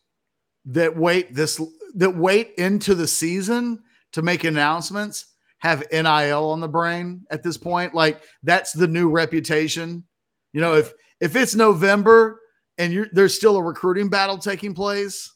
[0.66, 1.60] that wait this
[1.94, 5.26] that wait into the season to make announcements
[5.58, 7.94] have nil on the brain at this point.
[7.94, 10.04] Like that's the new reputation.
[10.52, 12.40] You know if if it's november
[12.78, 15.32] and there's still a recruiting battle taking place,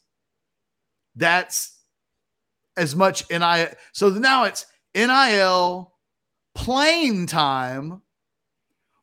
[1.17, 1.79] that's
[2.77, 3.69] as much NIL.
[3.93, 5.93] So now it's NIL
[6.55, 8.03] playing time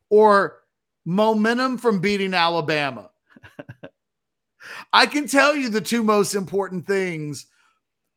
[0.10, 0.60] or
[1.06, 3.10] momentum from beating Alabama.
[4.94, 7.46] I can tell you the two most important things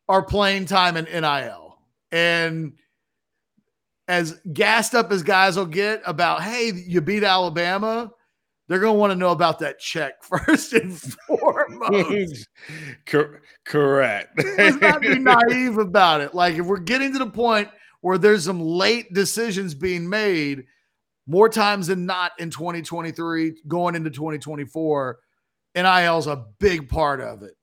[0.08, 1.78] are playing time and NIL.
[2.10, 2.74] And
[4.06, 8.10] as gassed up as guys will get about, hey, you beat Alabama,
[8.68, 12.48] they're going to want to know about that check first and foremost.
[13.64, 14.42] correct.
[14.58, 16.34] Let's not be naive about it.
[16.34, 17.68] Like if we're getting to the point
[18.00, 20.64] where there's some late decisions being made,
[21.26, 25.18] more times than not in 2023, going into 2024,
[25.74, 27.54] NIL is a big part of it.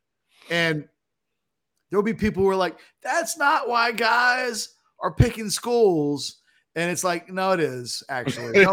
[0.51, 0.87] And
[1.89, 4.69] there'll be people who are like, that's not why guys
[5.01, 6.41] are picking schools.
[6.75, 8.65] And it's like, no, it is actually.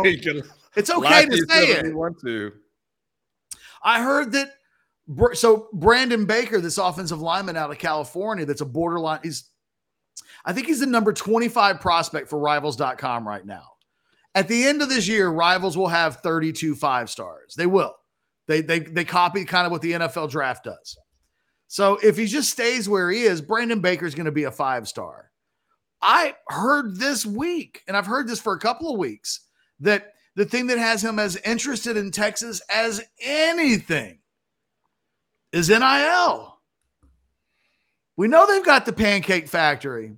[0.77, 1.95] It's okay to say it.
[1.95, 2.53] Want to?
[3.83, 4.51] I heard that.
[5.35, 9.21] So Brandon Baker, this offensive lineman out of California, that's a borderline.
[9.23, 9.51] He's,
[10.45, 13.65] I think he's the number 25 prospect for Rivals.com right now.
[14.35, 17.55] At the end of this year, Rivals will have 32 five stars.
[17.55, 17.95] They will.
[18.47, 20.97] They they they copy kind of what the NFL draft does.
[21.69, 24.51] So if he just stays where he is, Brandon Baker is going to be a
[24.51, 25.31] five star.
[26.01, 29.41] I heard this week, and I've heard this for a couple of weeks,
[29.81, 34.19] that the thing that has him as interested in Texas as anything
[35.53, 36.59] is NIL.
[38.17, 40.17] We know they've got the pancake factory.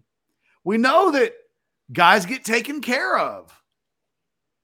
[0.64, 1.32] We know that
[1.92, 3.52] guys get taken care of.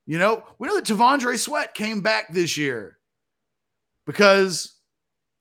[0.06, 2.98] You know, we know that T'Vondre Sweat came back this year
[4.06, 4.76] because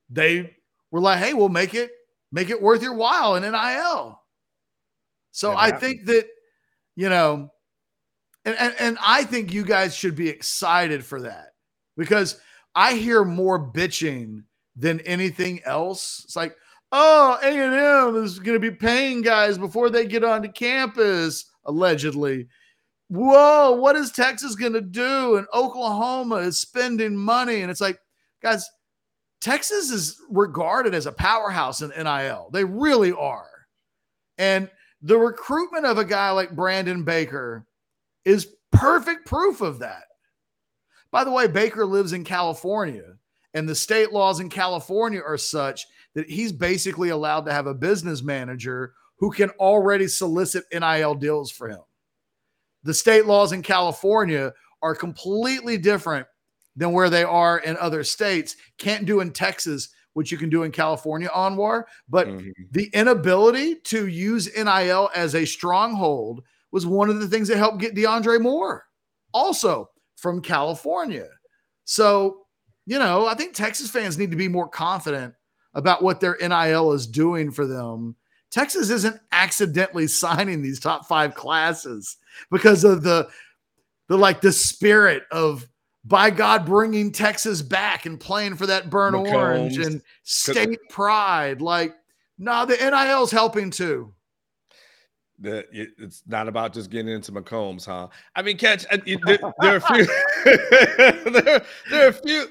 [0.09, 0.55] they
[0.91, 1.91] were like, hey, we'll make it,
[2.31, 4.21] make it worth your while in NIL.
[5.31, 6.27] So I think that,
[6.95, 7.51] you know,
[8.49, 11.53] and, and, and I think you guys should be excited for that
[11.97, 12.39] because
[12.73, 14.43] I hear more bitching
[14.75, 16.21] than anything else.
[16.25, 16.55] It's like,
[16.91, 22.47] oh, A&M is going to be paying guys before they get onto campus, allegedly.
[23.09, 25.35] Whoa, what is Texas going to do?
[25.35, 27.61] And Oklahoma is spending money.
[27.61, 27.99] And it's like,
[28.41, 28.67] guys,
[29.41, 32.49] Texas is regarded as a powerhouse in NIL.
[32.51, 33.49] They really are.
[34.37, 34.69] And
[35.01, 37.65] the recruitment of a guy like Brandon Baker
[38.29, 40.03] is perfect proof of that.
[41.11, 43.15] By the way, Baker lives in California,
[43.55, 47.73] and the state laws in California are such that he's basically allowed to have a
[47.73, 51.81] business manager who can already solicit NIL deals for him.
[52.83, 56.27] The state laws in California are completely different
[56.75, 58.55] than where they are in other states.
[58.77, 61.83] Can't do in Texas, which you can do in California, Anwar.
[62.07, 62.49] But mm-hmm.
[62.71, 67.79] the inability to use NIL as a stronghold was one of the things that helped
[67.79, 68.85] get DeAndre Moore,
[69.33, 71.27] also from California.
[71.85, 72.45] So,
[72.85, 75.33] you know, I think Texas fans need to be more confident
[75.73, 78.15] about what their NIL is doing for them.
[78.51, 82.17] Texas isn't accidentally signing these top five classes
[82.51, 83.29] because of the
[84.07, 85.67] the like the spirit of
[86.03, 89.33] by God bringing Texas back and playing for that burn McCombs.
[89.33, 91.61] orange and state pride.
[91.61, 91.93] Like,
[92.39, 94.13] nah, the NIL is helping too
[95.41, 98.07] that it's not about just getting into McCombs, huh?
[98.35, 100.05] I mean, catch uh, there, there, are a few.
[101.31, 102.47] there, there, are a few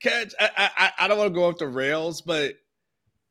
[0.00, 0.34] catch.
[0.38, 2.54] I, I, I don't want to go off the rails, but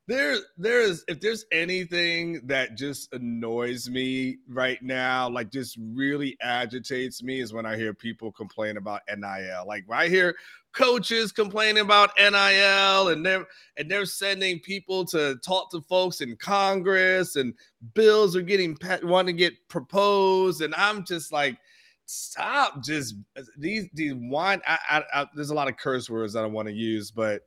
[0.07, 7.23] there there's if there's anything that just annoys me right now, like just really agitates
[7.23, 9.63] me, is when I hear people complain about NIL.
[9.65, 10.35] Like when I hear
[10.73, 13.45] coaches complaining about NIL and they're
[13.77, 17.53] and they're sending people to talk to folks in Congress and
[17.93, 21.57] bills are getting want to get proposed and I'm just like
[22.05, 23.15] stop just
[23.57, 26.67] these these wine I, I, I, there's a lot of curse words that I want
[26.67, 27.41] to use but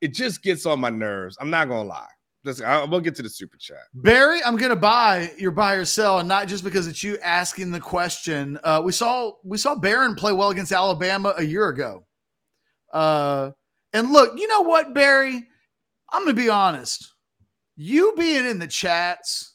[0.00, 2.08] it just gets on my nerves I'm not gonna lie
[2.44, 3.82] we'll get to the super chat.
[3.94, 7.70] Barry, I'm gonna buy your buy or sell, and not just because it's you asking
[7.70, 8.58] the question.
[8.64, 12.04] Uh, we saw we saw Barryn play well against Alabama a year ago.
[12.92, 13.50] Uh,
[13.92, 15.46] and look, you know what, Barry?
[16.10, 17.14] I'm going to be honest.
[17.76, 19.54] You being in the chats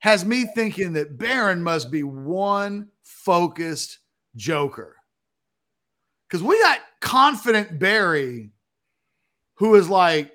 [0.00, 3.98] has me thinking that Barryn must be one focused
[4.36, 4.96] joker.
[6.28, 8.52] Because we got confident Barry
[9.54, 10.32] who is like,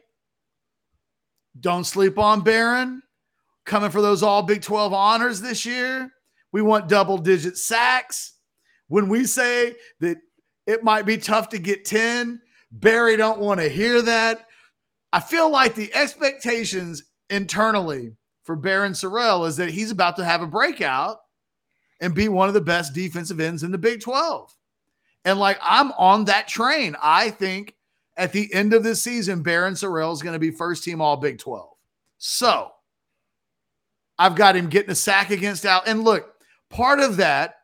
[1.59, 2.99] don't sleep on Barryn,
[3.65, 6.11] coming for those all Big 12 honors this year.
[6.51, 8.33] We want double digit sacks.
[8.89, 10.17] When we say that
[10.67, 12.41] it might be tough to get 10.
[12.71, 14.47] Barry don't want to hear that.
[15.11, 20.41] I feel like the expectations internally for Barryn Sorrell is that he's about to have
[20.41, 21.17] a breakout
[22.01, 24.53] and be one of the best defensive ends in the Big 12.
[25.25, 26.95] And like I'm on that train.
[27.01, 27.75] I think
[28.17, 31.17] at the end of this season, Barryn Sorrell is going to be first team all
[31.17, 31.69] Big 12.
[32.17, 32.71] So
[34.17, 35.83] I've got him getting a sack against Al.
[35.85, 36.33] And look,
[36.69, 37.55] part of that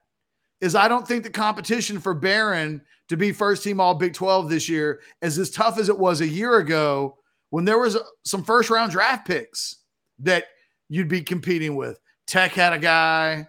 [0.61, 4.49] is I don't think the competition for Barryn to be first team all Big 12
[4.49, 7.17] this year is as tough as it was a year ago
[7.49, 9.77] when there was some first round draft picks
[10.19, 10.45] that
[10.89, 11.99] you'd be competing with.
[12.27, 13.47] Tech had a guy,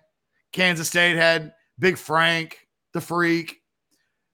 [0.52, 3.60] Kansas State had Big Frank, the freak.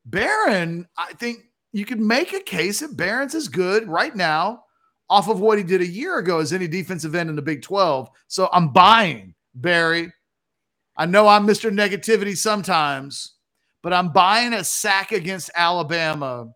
[0.08, 1.40] Barryn, I think
[1.72, 4.64] you could make a case that Barryn's as good right now
[5.08, 7.62] off of what he did a year ago as any defensive end in the Big
[7.62, 8.08] 12.
[8.28, 10.12] So I'm buying Barry.
[10.96, 11.70] I know I'm Mr.
[11.70, 13.34] Negativity sometimes,
[13.82, 16.48] but I'm buying a sack against Alabama.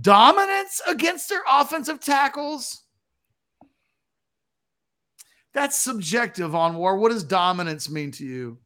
[0.00, 2.82] Dominance against their offensive tackles.
[5.52, 6.98] That's subjective Anwar.
[6.98, 8.58] What does dominance mean to you?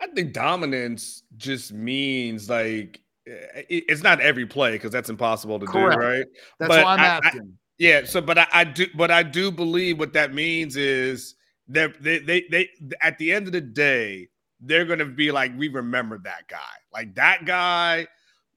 [0.00, 6.00] I think dominance just means like it's not every play because that's impossible to Correct.
[6.00, 6.26] do, right?
[6.58, 7.40] That's but why I'm I, asking.
[7.40, 11.34] I, yeah, so but I, I, do, but I do believe what that means is
[11.70, 12.68] that they, they, they,
[13.02, 14.28] at the end of the day,
[14.60, 16.58] they're gonna be like, we remember that guy,
[16.92, 18.06] like that guy.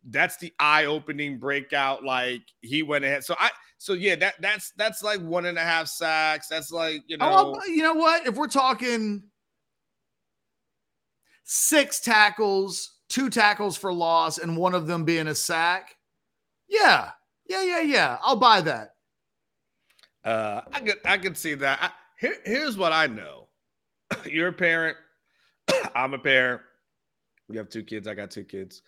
[0.06, 2.04] That's the eye-opening breakout.
[2.04, 3.24] Like he went ahead.
[3.24, 6.48] So I, so yeah, that that's that's like one and a half sacks.
[6.50, 8.28] That's like you know, oh, you know what?
[8.28, 9.24] If we're talking
[11.46, 15.96] six tackles, two tackles for loss, and one of them being a sack,
[16.68, 17.12] yeah,
[17.46, 18.96] yeah, yeah, yeah, I'll buy that.
[20.24, 21.80] Uh, I could I could see that.
[21.82, 23.48] I, here, here's what I know.
[24.26, 24.98] You're a parent.
[25.96, 26.62] I'm a parent.
[27.50, 28.08] We have two kids.
[28.08, 28.82] I got two kids.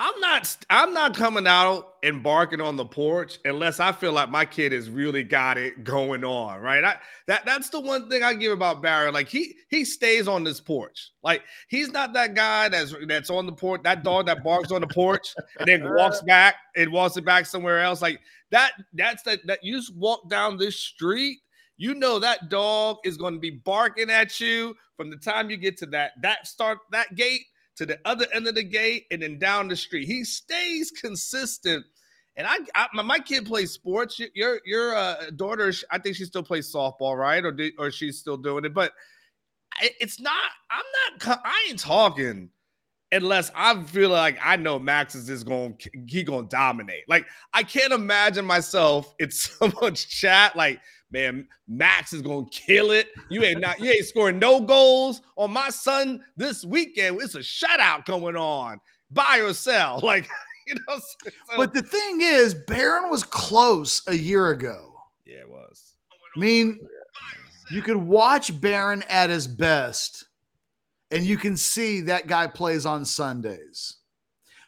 [0.00, 4.30] I'm not I'm not coming out and barking on the porch unless I feel like
[4.30, 6.84] my kid has really got it going on, right?
[6.84, 6.96] I,
[7.26, 9.10] that that's the one thing I give about Barry.
[9.10, 11.10] Like he he stays on this porch.
[11.24, 14.82] Like he's not that guy that's that's on the porch, that dog that barks on
[14.82, 18.00] the porch and then walks back and walks it back somewhere else.
[18.00, 18.20] Like
[18.52, 21.38] that that's that that you just walk down this street,
[21.78, 25.56] you know that dog is going to be barking at you from the time you
[25.56, 27.46] get to that that start that gate
[27.78, 30.06] to the other end of the gate and then down the street.
[30.06, 31.86] He stays consistent.
[32.36, 34.20] And I, I my, my, kid plays sports.
[34.34, 37.44] Your your uh, daughter, I think she still plays softball, right?
[37.44, 38.74] Or did, or she's still doing it.
[38.74, 38.92] But
[39.80, 40.50] it's not.
[40.70, 40.84] I'm
[41.20, 41.40] not.
[41.44, 42.50] I ain't talking
[43.10, 47.08] unless I feel like I know Max is just going he going to dominate.
[47.08, 50.80] Like I can't imagine myself in so much chat like
[51.10, 53.08] man, Max is gonna kill it.
[53.28, 57.20] You ain't not, you ain't scoring no goals on my son this weekend.
[57.20, 58.80] It's a shutout going on.
[59.10, 60.28] Buy or sell, like
[60.66, 60.98] you know.
[60.98, 61.30] So.
[61.56, 64.94] But the thing is, Barryn was close a year ago.
[65.24, 65.94] Yeah, it was.
[66.36, 66.78] I mean,
[67.70, 70.26] you could watch Barryn at his best,
[71.10, 73.96] and you can see that guy plays on Sundays.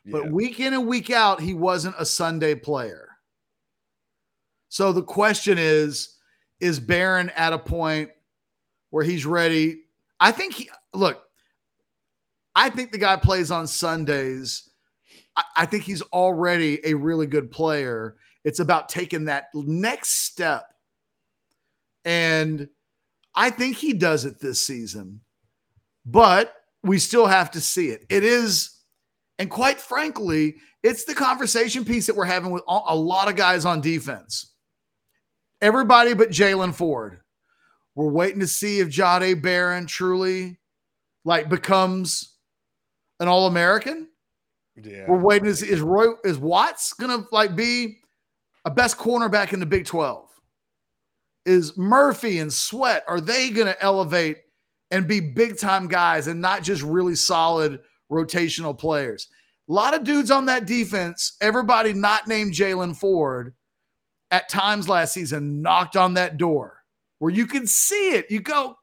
[0.06, 0.30] But yeah.
[0.30, 3.08] week in and week out, he wasn't a Sunday player.
[4.70, 6.16] So the question is
[6.60, 8.10] is Barryn at a point
[8.90, 9.82] where he's ready?
[10.18, 11.22] I think he look.
[12.54, 14.68] I think the guy plays on Sundays.
[15.36, 18.16] I, I think he's already a really good player.
[18.44, 20.64] It's about taking that next step.
[22.04, 22.68] And
[23.34, 25.20] I think he does it this season.
[26.06, 28.06] But we still have to see it.
[28.08, 28.80] It is,
[29.38, 33.64] and quite frankly, it's the conversation piece that we're having with a lot of guys
[33.66, 34.49] on defense
[35.60, 37.20] everybody but Jaylan Ford.
[37.94, 40.58] We're waiting to see if Jahdae Barron truly
[41.24, 42.36] like becomes
[43.18, 44.08] an All American.
[44.82, 45.06] Yeah.
[45.08, 47.98] We're waiting to see is Roy is Watts gonna like be
[48.64, 50.28] a best cornerback in the Big 12?
[51.46, 54.38] Is Murphy and Sweat are they gonna elevate
[54.90, 57.80] and be big time guys and not just really solid
[58.10, 59.28] rotational players?
[59.68, 63.54] A lot of dudes on that defense, everybody not named Jaylan Ford,
[64.30, 66.80] at times last season knocked on that door
[67.18, 68.30] where you can see it.
[68.30, 68.76] You go,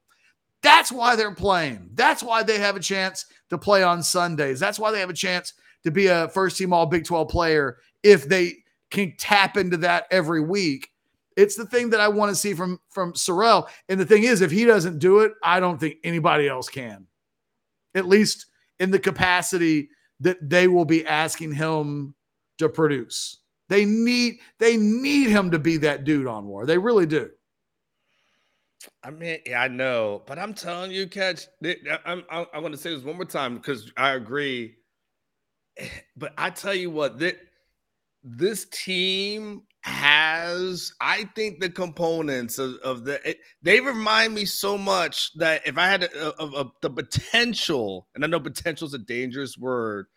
[0.62, 1.90] that's why they're playing.
[1.94, 4.60] That's why they have a chance to play on Sundays.
[4.60, 7.78] That's why they have a chance to be a first team all Big 12 player
[8.04, 8.56] if they
[8.90, 10.90] can tap into that every week.
[11.36, 13.68] It's the thing that I want to see from from Sorrell.
[13.90, 17.06] And the thing is, if he doesn't do it, I don't think anybody else can.
[17.94, 18.48] At least
[18.80, 19.90] in the capacity
[20.20, 22.16] that they will be asking him
[22.58, 23.40] to produce.
[23.70, 26.66] They need they need him to be that dude Anwar.
[26.66, 27.30] They really do.
[29.04, 31.48] I mean, yeah, I know, but I'm telling you, catch.
[32.06, 34.76] I'm, I'm, going to say this one more time because I agree.
[36.16, 37.38] But I tell you what, that
[38.24, 43.30] this team has, I think, the components of, of the.
[43.30, 48.08] It, they remind me so much that if I had a, of, of the potential,
[48.16, 50.08] and I know potential is a dangerous word,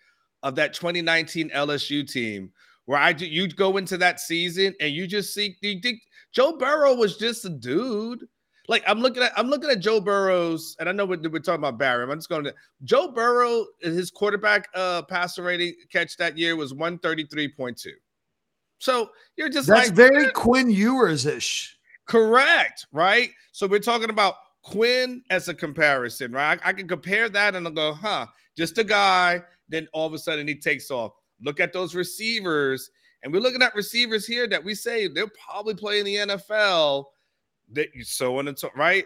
[0.42, 2.52] of that 2019 LSU team,
[2.86, 6.00] where I do, you go into that season and you just see, you think
[6.32, 8.26] Joe Burrow was just a dude
[8.70, 11.58] like I'm looking at I'm looking at Joe Burrow's, and I know we're, we're talking
[11.58, 12.04] about Barry.
[12.04, 12.54] I'm just going to
[12.84, 13.66] Joe Burrow.
[13.80, 17.88] His quarterback uh passer rating catch that year was 133.2.
[18.78, 21.76] So you're just that's like, very Quinn Ewers ish.
[22.06, 23.30] Correct, right?
[23.50, 26.60] So we're talking about Quinn as a comparison, right?
[26.64, 28.26] I, I can compare that and I'll go, huh?
[28.56, 29.42] Just a guy.
[29.68, 31.12] Then all of a sudden he takes off.
[31.42, 32.90] Look at those receivers,
[33.22, 37.04] and we're looking at receivers here that we say they'll probably play in the NFL
[37.72, 39.04] that you so on and so right.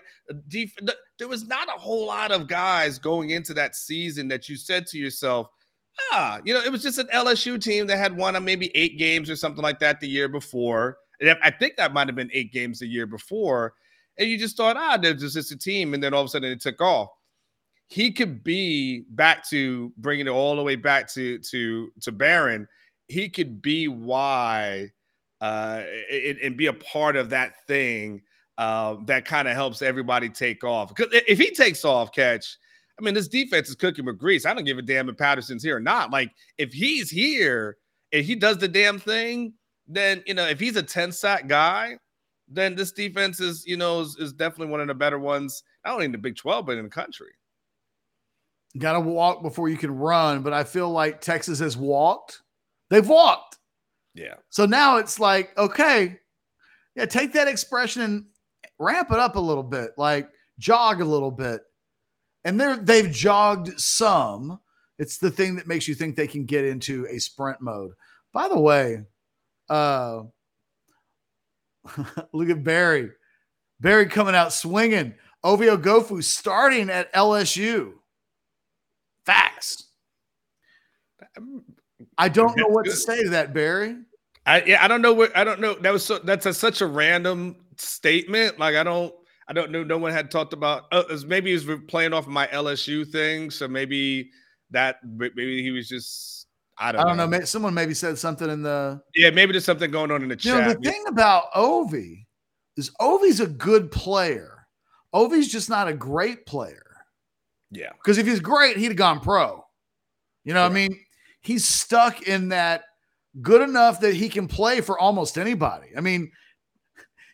[0.48, 0.76] Def-
[1.18, 4.86] there was not a whole lot of guys going into that season that you said
[4.88, 5.48] to yourself,
[6.12, 8.98] ah, you know, it was just an LSU team that had won on maybe eight
[8.98, 10.98] games or something like that the year before.
[11.42, 13.74] I think that might have been eight games the year before.
[14.18, 15.94] And you just thought, ah, there's just a team.
[15.94, 17.10] And then all of a sudden it took off.
[17.88, 22.66] He could be back to bringing it all the way back to to to Barryn.
[23.08, 24.90] He could be why
[25.40, 28.22] uh, and, and be a part of that thing
[28.56, 30.88] uh, that kind of helps everybody take off.
[30.88, 32.56] Because if he takes off, catch,
[32.98, 34.46] I mean, this defense is cooking with grease.
[34.46, 36.10] I don't give a damn if Patterson's here or not.
[36.10, 37.76] Like, if he's here
[38.12, 39.52] and he does the damn thing,
[39.86, 41.98] then you know, if he's a 10 sack guy,
[42.48, 45.88] then this defense is, you know, is, is definitely one of the better ones, I
[45.88, 47.32] don't only the Big 12, but in the country.
[48.78, 52.42] Got to walk before you can run, but I feel like Texas has walked.
[52.90, 53.58] They've walked.
[54.14, 54.34] Yeah.
[54.50, 56.18] So now it's like, okay,
[56.96, 58.24] yeah, take that expression and
[58.78, 61.62] ramp it up a little bit, like jog a little bit.
[62.44, 64.60] And they're they've jogged some.
[64.98, 67.92] It's the thing that makes you think they can get into a sprint mode.
[68.32, 69.02] By the way,
[69.68, 70.22] uh
[72.32, 73.10] look at Barry.
[73.80, 75.14] Barry coming out swinging.
[75.42, 77.92] Ovie Oghoufo starting at LSU.
[79.26, 79.84] Facts.
[82.18, 83.96] I don't know what to say to that, Barry.
[84.46, 85.74] I yeah, I don't know what I don't know.
[85.74, 88.58] That was so that's a, such a random statement.
[88.58, 89.14] Like I don't,
[89.48, 89.82] I don't know.
[89.82, 90.84] No one had talked about.
[90.92, 94.30] Uh, maybe he was playing off my LSU thing, so maybe
[94.70, 96.46] that maybe he was just.
[96.76, 97.00] I don't.
[97.00, 97.26] I don't know.
[97.26, 97.44] know.
[97.44, 99.00] Someone maybe said something in the.
[99.14, 100.66] Yeah, maybe there's something going on in the you chat.
[100.66, 102.26] Know, the thing about Ovie
[102.76, 104.66] is Ovie's a good player.
[105.12, 106.83] Ovie's just not a great player.
[107.70, 107.90] Yeah.
[107.92, 109.64] Because if he's great, he'd have gone pro.
[110.44, 110.66] You know, yeah.
[110.66, 110.98] I mean,
[111.40, 112.84] he's stuck in that
[113.40, 115.88] good enough that he can play for almost anybody.
[115.96, 116.30] I mean,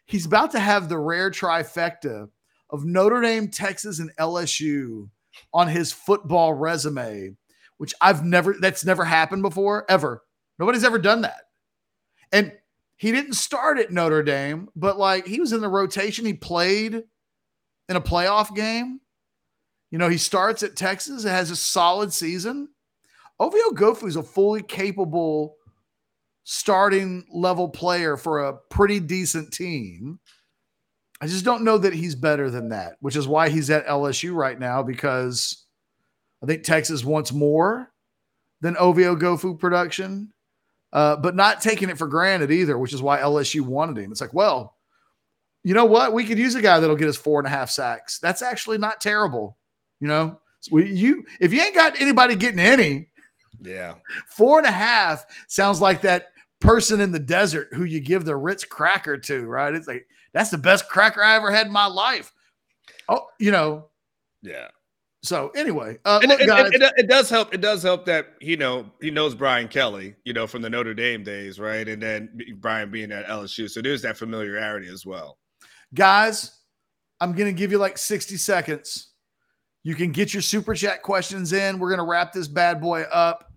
[0.07, 2.29] he's about to have the rare trifecta
[2.71, 5.09] of Notre Dame, Texas, and LSU
[5.53, 7.37] on his football resume,
[7.79, 10.23] which I've never, that's never happened before, ever.
[10.59, 11.43] Nobody's ever done that.
[12.33, 12.53] And
[12.97, 16.27] he didn't start at Notre Dame, but like he was in the rotation.
[16.27, 17.03] He played
[17.89, 19.01] in a playoff game.
[19.91, 22.69] You know, he starts at Texas, has a solid season.
[23.39, 25.57] Ovie Oghoufo is a fully capable
[26.45, 30.21] starting level player for a pretty decent team.
[31.21, 34.35] I just don't know that he's better than that, which is why he's at LSU
[34.35, 35.67] right now because
[36.43, 37.93] I think Texas wants more
[38.61, 40.33] than Ovie Oghoufo production,
[40.93, 44.11] uh, but not taking it for granted either, which is why LSU wanted him.
[44.11, 44.77] It's like, well,
[45.63, 46.15] you know what?
[46.15, 48.19] We could use a guy that'll get us four and a half sacks.
[48.19, 49.59] That's actually not terrible.
[50.01, 53.09] You know, so you if you ain't got anybody getting any,
[53.61, 53.95] yeah.
[54.29, 56.29] Four and a half sounds like that
[56.61, 59.75] person in the desert who you give the Ritz cracker to, right?
[59.75, 62.33] It's like, that's the best cracker I ever had in my life.
[63.09, 63.87] Oh, you know.
[64.43, 64.69] Yeah.
[65.23, 67.53] So anyway, uh, look, it, guys, it- it- it does help.
[67.53, 70.95] It does help that you know he knows Brian Kelly, you know, from the Notre
[70.95, 71.87] Dame days, right?
[71.87, 75.37] And then Brian being at LSU, so there's that familiarity as well.
[75.93, 76.59] guys,
[77.21, 79.10] I'm gonna give you like 60 seconds.
[79.83, 81.79] You can get your super chat questions in.
[81.79, 83.53] We're gonna wrap this bad boy up.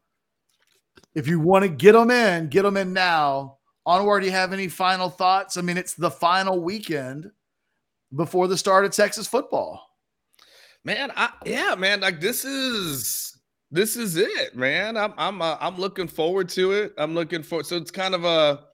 [1.16, 3.58] If you want to get them in, get them in now.
[3.88, 5.58] Anwar, do you have any final thoughts?
[5.58, 7.30] I mean, it's the final weekend
[8.16, 9.82] before the start of Texas football.
[10.86, 13.38] Man, I, yeah, man, like this is
[13.72, 14.98] this is it, man.
[14.98, 16.94] I'm I'm uh, I'm looking forward to it.
[16.98, 18.66] I'm looking for so it's kind of a.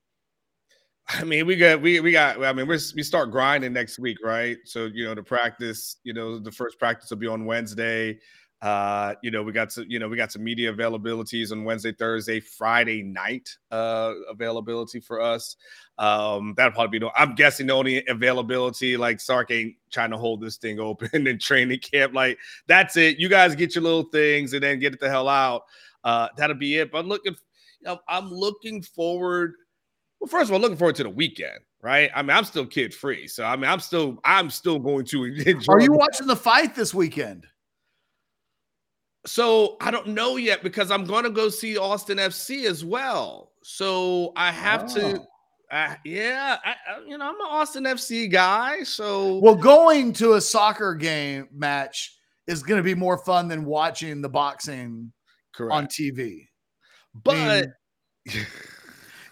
[1.09, 2.43] I mean, we got we we got.
[2.43, 4.57] I mean, we're we start grinding next week, right?
[4.65, 8.19] So you know, the practice, you know, the first practice will be on Wednesday.
[8.61, 11.93] Uh, you know, we got some, you know, we got some media availabilities on Wednesday,
[11.93, 15.55] Thursday, Friday night uh availability for us.
[15.97, 20.17] Um, that'll probably be no, I'm guessing the only availability like Sark ain't trying to
[20.17, 22.13] hold this thing open in training camp.
[22.13, 22.37] Like
[22.67, 23.17] that's it.
[23.17, 25.63] You guys get your little things and then get it the hell out.
[26.03, 26.91] Uh, that'll be it.
[26.91, 29.53] But looking, you know, I'm looking forward.
[30.19, 32.09] Well, first of all, looking forward to the weekend, right?
[32.13, 35.23] I mean, I'm still kid free, so I mean, I'm still, I'm still going to
[35.45, 35.73] enjoy.
[35.73, 37.47] Are you watching the fight this weekend?
[39.25, 43.51] So I don't know yet because I'm going to go see Austin FC as well.
[43.63, 45.19] So I have to.
[45.19, 45.25] Oh.
[45.71, 50.33] Uh, yeah, I, I, you know, I'm an Austin FC guy, so Well, going to
[50.33, 52.17] a soccer game match
[52.47, 55.13] is going to be more fun than watching the boxing
[55.53, 55.71] correct.
[55.75, 56.47] on TV.
[57.13, 57.67] but
[58.25, 58.47] Is-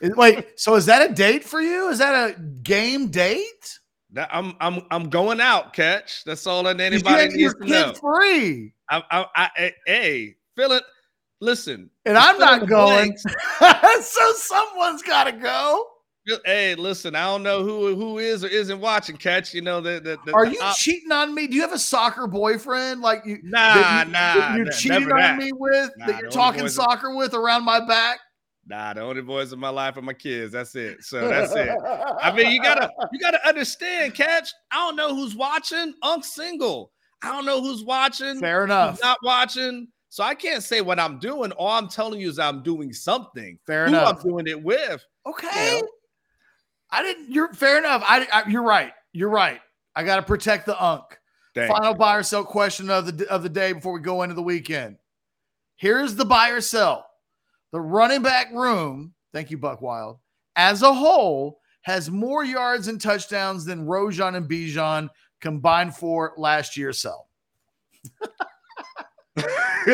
[0.02, 1.89] Wait, so is that a date for you?
[1.89, 3.80] Is that a game date?
[4.12, 5.74] that, I'm I'm I'm going out.
[5.74, 6.24] Catch.
[6.24, 7.93] That's all that anybody needs to know.
[7.93, 10.84] free, I, I, I, I, hey, feel it.
[11.39, 13.16] Listen, and I'm not going.
[14.02, 15.86] so someone's got to go.
[16.45, 17.16] Hey, listen.
[17.16, 19.18] I don't know who who is or isn't watching.
[19.18, 19.54] Catch.
[19.54, 21.48] You know the Are the you op- cheating on me?
[21.48, 23.39] Do you have a soccer boyfriend like you?
[23.43, 24.56] Nah, you, nah.
[24.56, 25.38] You're nah, cheating on that.
[25.38, 28.20] me with Nah, that you're talking soccer with around my back.
[28.70, 30.51] Nah, the only boys in my life are my kids.
[30.51, 31.03] That's it.
[31.03, 31.70] So that's it.
[32.22, 34.53] I mean, you gotta you gotta understand, catch.
[34.72, 35.93] I don't know who's watching.
[36.03, 36.91] Unc single.
[37.24, 38.39] I don't know who's watching.
[38.39, 38.99] Fair who's enough.
[39.01, 39.88] not watching.
[40.09, 41.51] So I can't say what I'm doing.
[41.53, 43.57] All I'm telling you is I'm doing something.
[43.65, 44.18] Fair Who enough.
[44.18, 45.05] I'm doing it with.
[45.26, 45.80] Okay.
[45.82, 45.88] know?
[46.91, 47.32] I didn't.
[47.32, 48.03] You're fair enough.
[48.05, 48.93] I, I you're right.
[49.13, 49.61] You're right.
[49.95, 51.03] I got to protect the unk.
[51.55, 51.97] Thank Final you.
[51.97, 54.97] buy or sell question of the of the day before we go into the weekend.
[55.76, 57.07] Here's the buy or sell.
[57.72, 60.20] The running back room, thank you, Buck Wild,
[60.55, 65.09] as a whole has more yards and touchdowns than Roschon and Bijan
[65.39, 66.91] combined for last year.
[66.91, 67.30] Sell.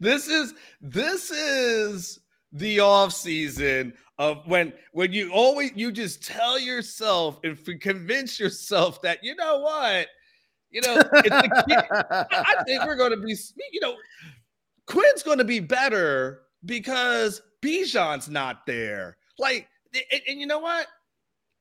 [0.00, 2.20] this is this is
[2.52, 9.02] the off season of when when you always you just tell yourself and convince yourself
[9.02, 10.06] that you know what
[10.70, 11.84] you know it's the kid.
[11.90, 13.36] I I think we're going to be
[13.72, 13.94] you know
[14.86, 20.86] Quinn's going to be better because Bijan's not there like and, and you know what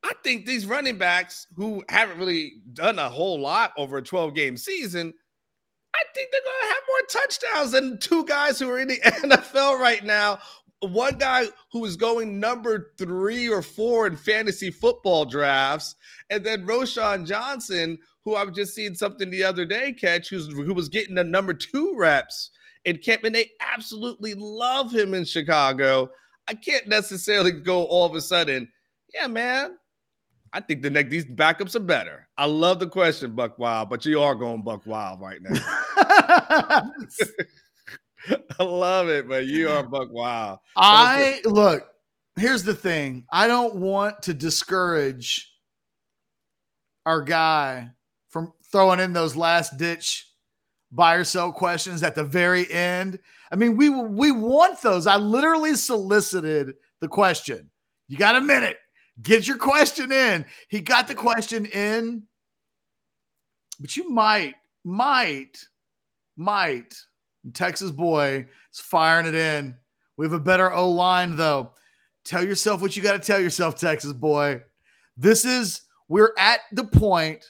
[0.04, 4.34] I think these running backs who haven't really done a whole lot over a 12
[4.34, 5.14] game season
[5.96, 8.98] I think they're going to have more touchdowns than two guys who are in the
[9.06, 10.40] NFL right now.
[10.82, 15.96] One guy who is going number three or four in fantasy football drafts,
[16.30, 20.74] and then Roschon Johnson, who I've just seen something the other day catch, who's who
[20.74, 22.50] was getting the number two reps
[22.86, 26.10] in camp, and they absolutely love him in Chicago.
[26.48, 28.70] I can't necessarily go all of a sudden,
[29.14, 29.78] yeah, man.
[30.52, 32.28] I think the next these backups are better.
[32.38, 35.60] I love the question, Buck Wild, but you are going Buck Wild right now.
[38.60, 40.60] I love it, but you are Buck Wild.
[40.78, 41.88] I look,
[42.36, 43.26] here's the thing.
[43.32, 45.52] I don't want to discourage
[47.06, 47.90] our guy
[48.30, 50.28] from throwing in those last ditch
[50.94, 53.20] buy or sell questions at the very end.
[53.52, 55.08] I mean, we we want those.
[55.08, 57.70] I literally solicited the question.
[58.08, 58.78] You got a minute.
[59.22, 60.46] Get your question in.
[60.70, 62.24] He got the question in.
[63.80, 65.58] But you might, might,
[66.38, 66.96] might.
[67.54, 69.76] Texas boy is firing it in.
[70.18, 71.72] We have a better O line, though.
[72.24, 74.62] Tell yourself what you got to tell yourself, Texas boy.
[75.18, 77.44] This is, we're at the point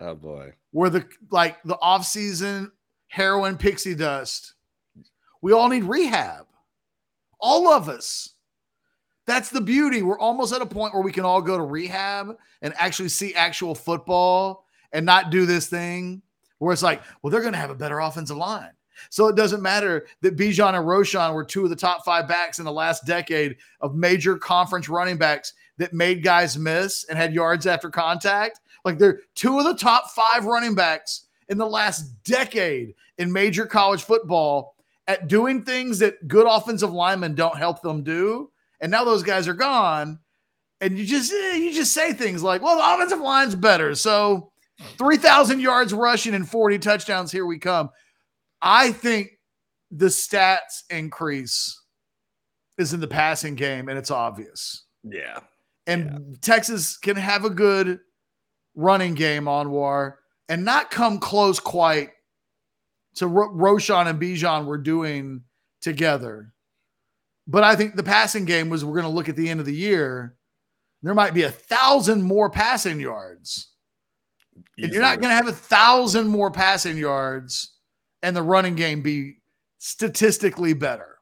[0.00, 0.52] Oh boy.
[0.72, 2.70] where the, like, the offseason
[3.14, 4.54] heroin pixie dust,
[5.40, 6.46] we all need rehab.
[7.38, 8.30] All of us.
[9.24, 10.02] That's the beauty.
[10.02, 13.32] We're almost at a point where we can all go to rehab and actually see
[13.34, 16.22] actual football and not do this thing
[16.58, 18.72] where it's like, well, they're going to have a better offensive line.
[19.10, 22.58] So it doesn't matter that Bijan and Roschon were two of the top five backs
[22.58, 27.32] in the last decade of major conference running backs that made guys miss and had
[27.32, 28.58] yards after contact.
[28.84, 33.66] Like they're two of the top five running backs in the last decade in major
[33.66, 34.74] college football
[35.06, 38.50] at doing things that good offensive linemen don't help them do.
[38.80, 40.18] And now those guys are gone.
[40.80, 43.94] And you just eh, you just say things like, well, the offensive line's better.
[43.94, 44.50] So
[44.98, 47.30] 3,000 yards rushing and 40 touchdowns.
[47.30, 47.90] Here we come.
[48.60, 49.38] I think
[49.90, 51.80] the stats increase
[52.76, 54.84] is in the passing game, and it's obvious.
[55.04, 55.40] Yeah.
[55.86, 56.36] And Yeah.
[56.40, 58.00] Texas can have a good
[58.74, 60.14] running game Anwar
[60.48, 62.10] and not come close quite
[63.16, 65.42] to Ro- Roschon and Bijan were doing
[65.80, 66.52] together.
[67.46, 69.66] But I think the passing game was we're going to look at the end of
[69.66, 70.36] the year.
[71.02, 73.70] There might be a thousand more passing yards.
[74.78, 77.74] And you're not going to have a thousand more passing yards
[78.22, 79.36] and the running game be
[79.78, 81.18] statistically better.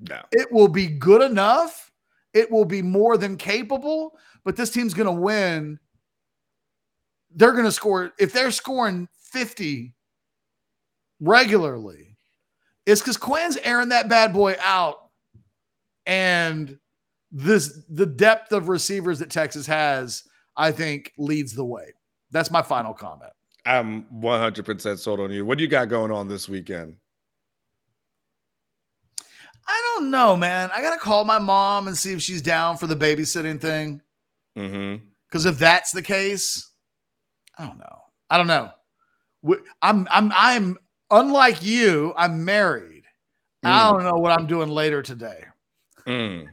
[0.00, 0.20] No.
[0.32, 1.90] It will be good enough.
[2.34, 5.78] It will be more than capable, but this team's going to win.
[7.34, 8.12] They're going to score.
[8.18, 9.94] If they're scoring 50
[11.20, 12.16] regularly,
[12.86, 15.10] it's because Quinn's airing that bad boy out.
[16.06, 16.78] And
[17.32, 20.22] this the depth of receivers that Texas has,
[20.56, 21.92] I think, leads the way.
[22.30, 23.32] That's my final comment.
[23.66, 25.44] I'm 100% sold on you.
[25.46, 26.96] What do you got going on this weekend?
[29.66, 30.70] I don't know, man.
[30.74, 34.02] I gotta call my mom and see if she's down for the babysitting thing.
[34.58, 35.04] Mm-hmm.
[35.26, 36.70] Because if that's the case,
[37.58, 37.98] I don't know.
[38.30, 38.70] I don't know.
[39.82, 40.78] I'm I'm I'm
[41.10, 42.14] unlike you.
[42.16, 43.04] I'm married.
[43.62, 45.44] I don't know what I'm doing later today.
[46.06, 46.48] Mm.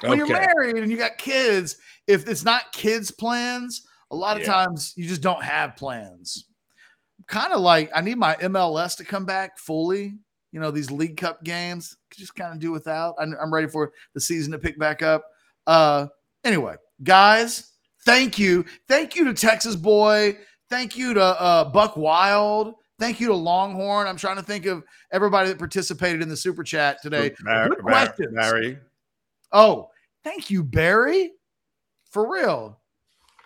[0.00, 1.76] When you're married and you got kids,
[2.08, 4.52] if it's not kids' plans, a lot of Yeah.
[4.52, 6.46] times you just don't have plans.
[7.28, 10.14] Kind of like I need my MLS to come back fully.
[10.52, 13.14] You know, these League Cup games, just kind of do without.
[13.20, 15.24] I'm, I'm ready for the season to pick back up.
[15.66, 16.06] Uh,
[16.44, 17.72] anyway, guys,
[18.06, 18.64] thank you.
[18.88, 20.38] Thank you to Texas Boy.
[20.70, 22.74] Thank you to uh, Buck Wild.
[22.98, 24.06] Thank you to Longhorn.
[24.06, 24.82] I'm trying to think of
[25.12, 27.34] everybody that participated in the super chat today.
[27.44, 28.34] Bar- Good Bar- questions.
[28.34, 28.78] Barry.
[29.52, 29.90] Oh,
[30.24, 31.32] thank you, Barry.
[32.10, 32.80] For real.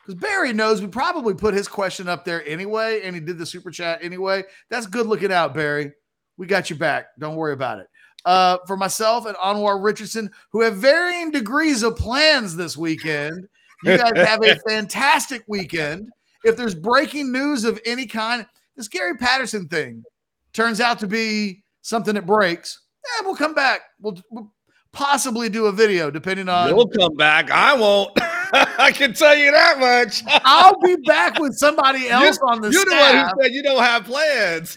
[0.01, 3.47] Because Barry knows we probably put his question up there anyway, and he did the
[3.47, 4.45] super chat anyway.
[4.71, 5.93] That's good looking out, Barry.
[6.37, 7.09] We got you back.
[7.19, 7.89] Don't worry about it.
[8.25, 13.49] Uh, for myself and Anwar Richardson, who have varying degrees of plans this weekend,
[13.85, 16.09] you guys have a fantastic weekend.
[16.45, 20.05] If there's breaking news of any kind, this Gary Patterson thing
[20.53, 23.83] turns out to be something that breaks, eh, we'll come back.
[24.01, 24.53] We'll, we'll
[24.93, 26.75] possibly do a video depending on.
[26.75, 27.51] We'll come back.
[27.51, 28.11] I won't.
[28.53, 30.23] I can tell you that much.
[30.45, 33.33] I'll be back with somebody else on the You're the one staff.
[33.37, 34.77] who said you don't have plans.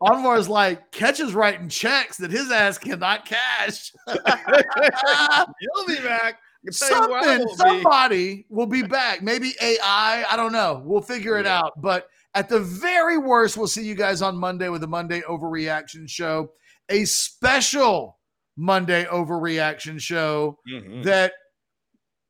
[0.00, 3.92] Anwar's like catches writing checks that his ass cannot cash.
[4.08, 6.38] You'll be back.
[6.62, 7.64] I can tell you where I Something, won't be.
[7.82, 9.22] somebody will be back.
[9.22, 10.24] Maybe AI.
[10.30, 10.82] I don't know.
[10.84, 11.60] We'll figure it Yeah.
[11.60, 11.80] out.
[11.80, 16.08] But at the very worst, we'll see you guys on Monday with the Monday Overreaction
[16.08, 16.52] Show,
[16.88, 18.18] a special
[18.56, 21.04] Monday Overreaction Show Mhm.
[21.04, 21.32] that,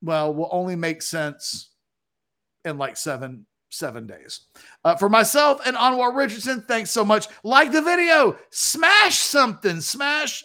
[0.00, 1.70] well, will only make sense
[2.64, 4.40] in like seven seven days.
[4.84, 7.28] Uh, for myself and Anwar Richardson, thanks so much.
[7.44, 10.42] Like the video, smash something, smash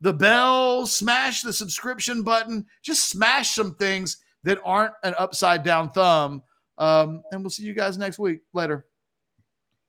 [0.00, 5.90] the bell, smash the subscription button, just smash some things that aren't an upside down
[5.90, 6.42] thumb.
[6.78, 8.40] Um, and we'll see you guys next week.
[8.54, 8.86] Later.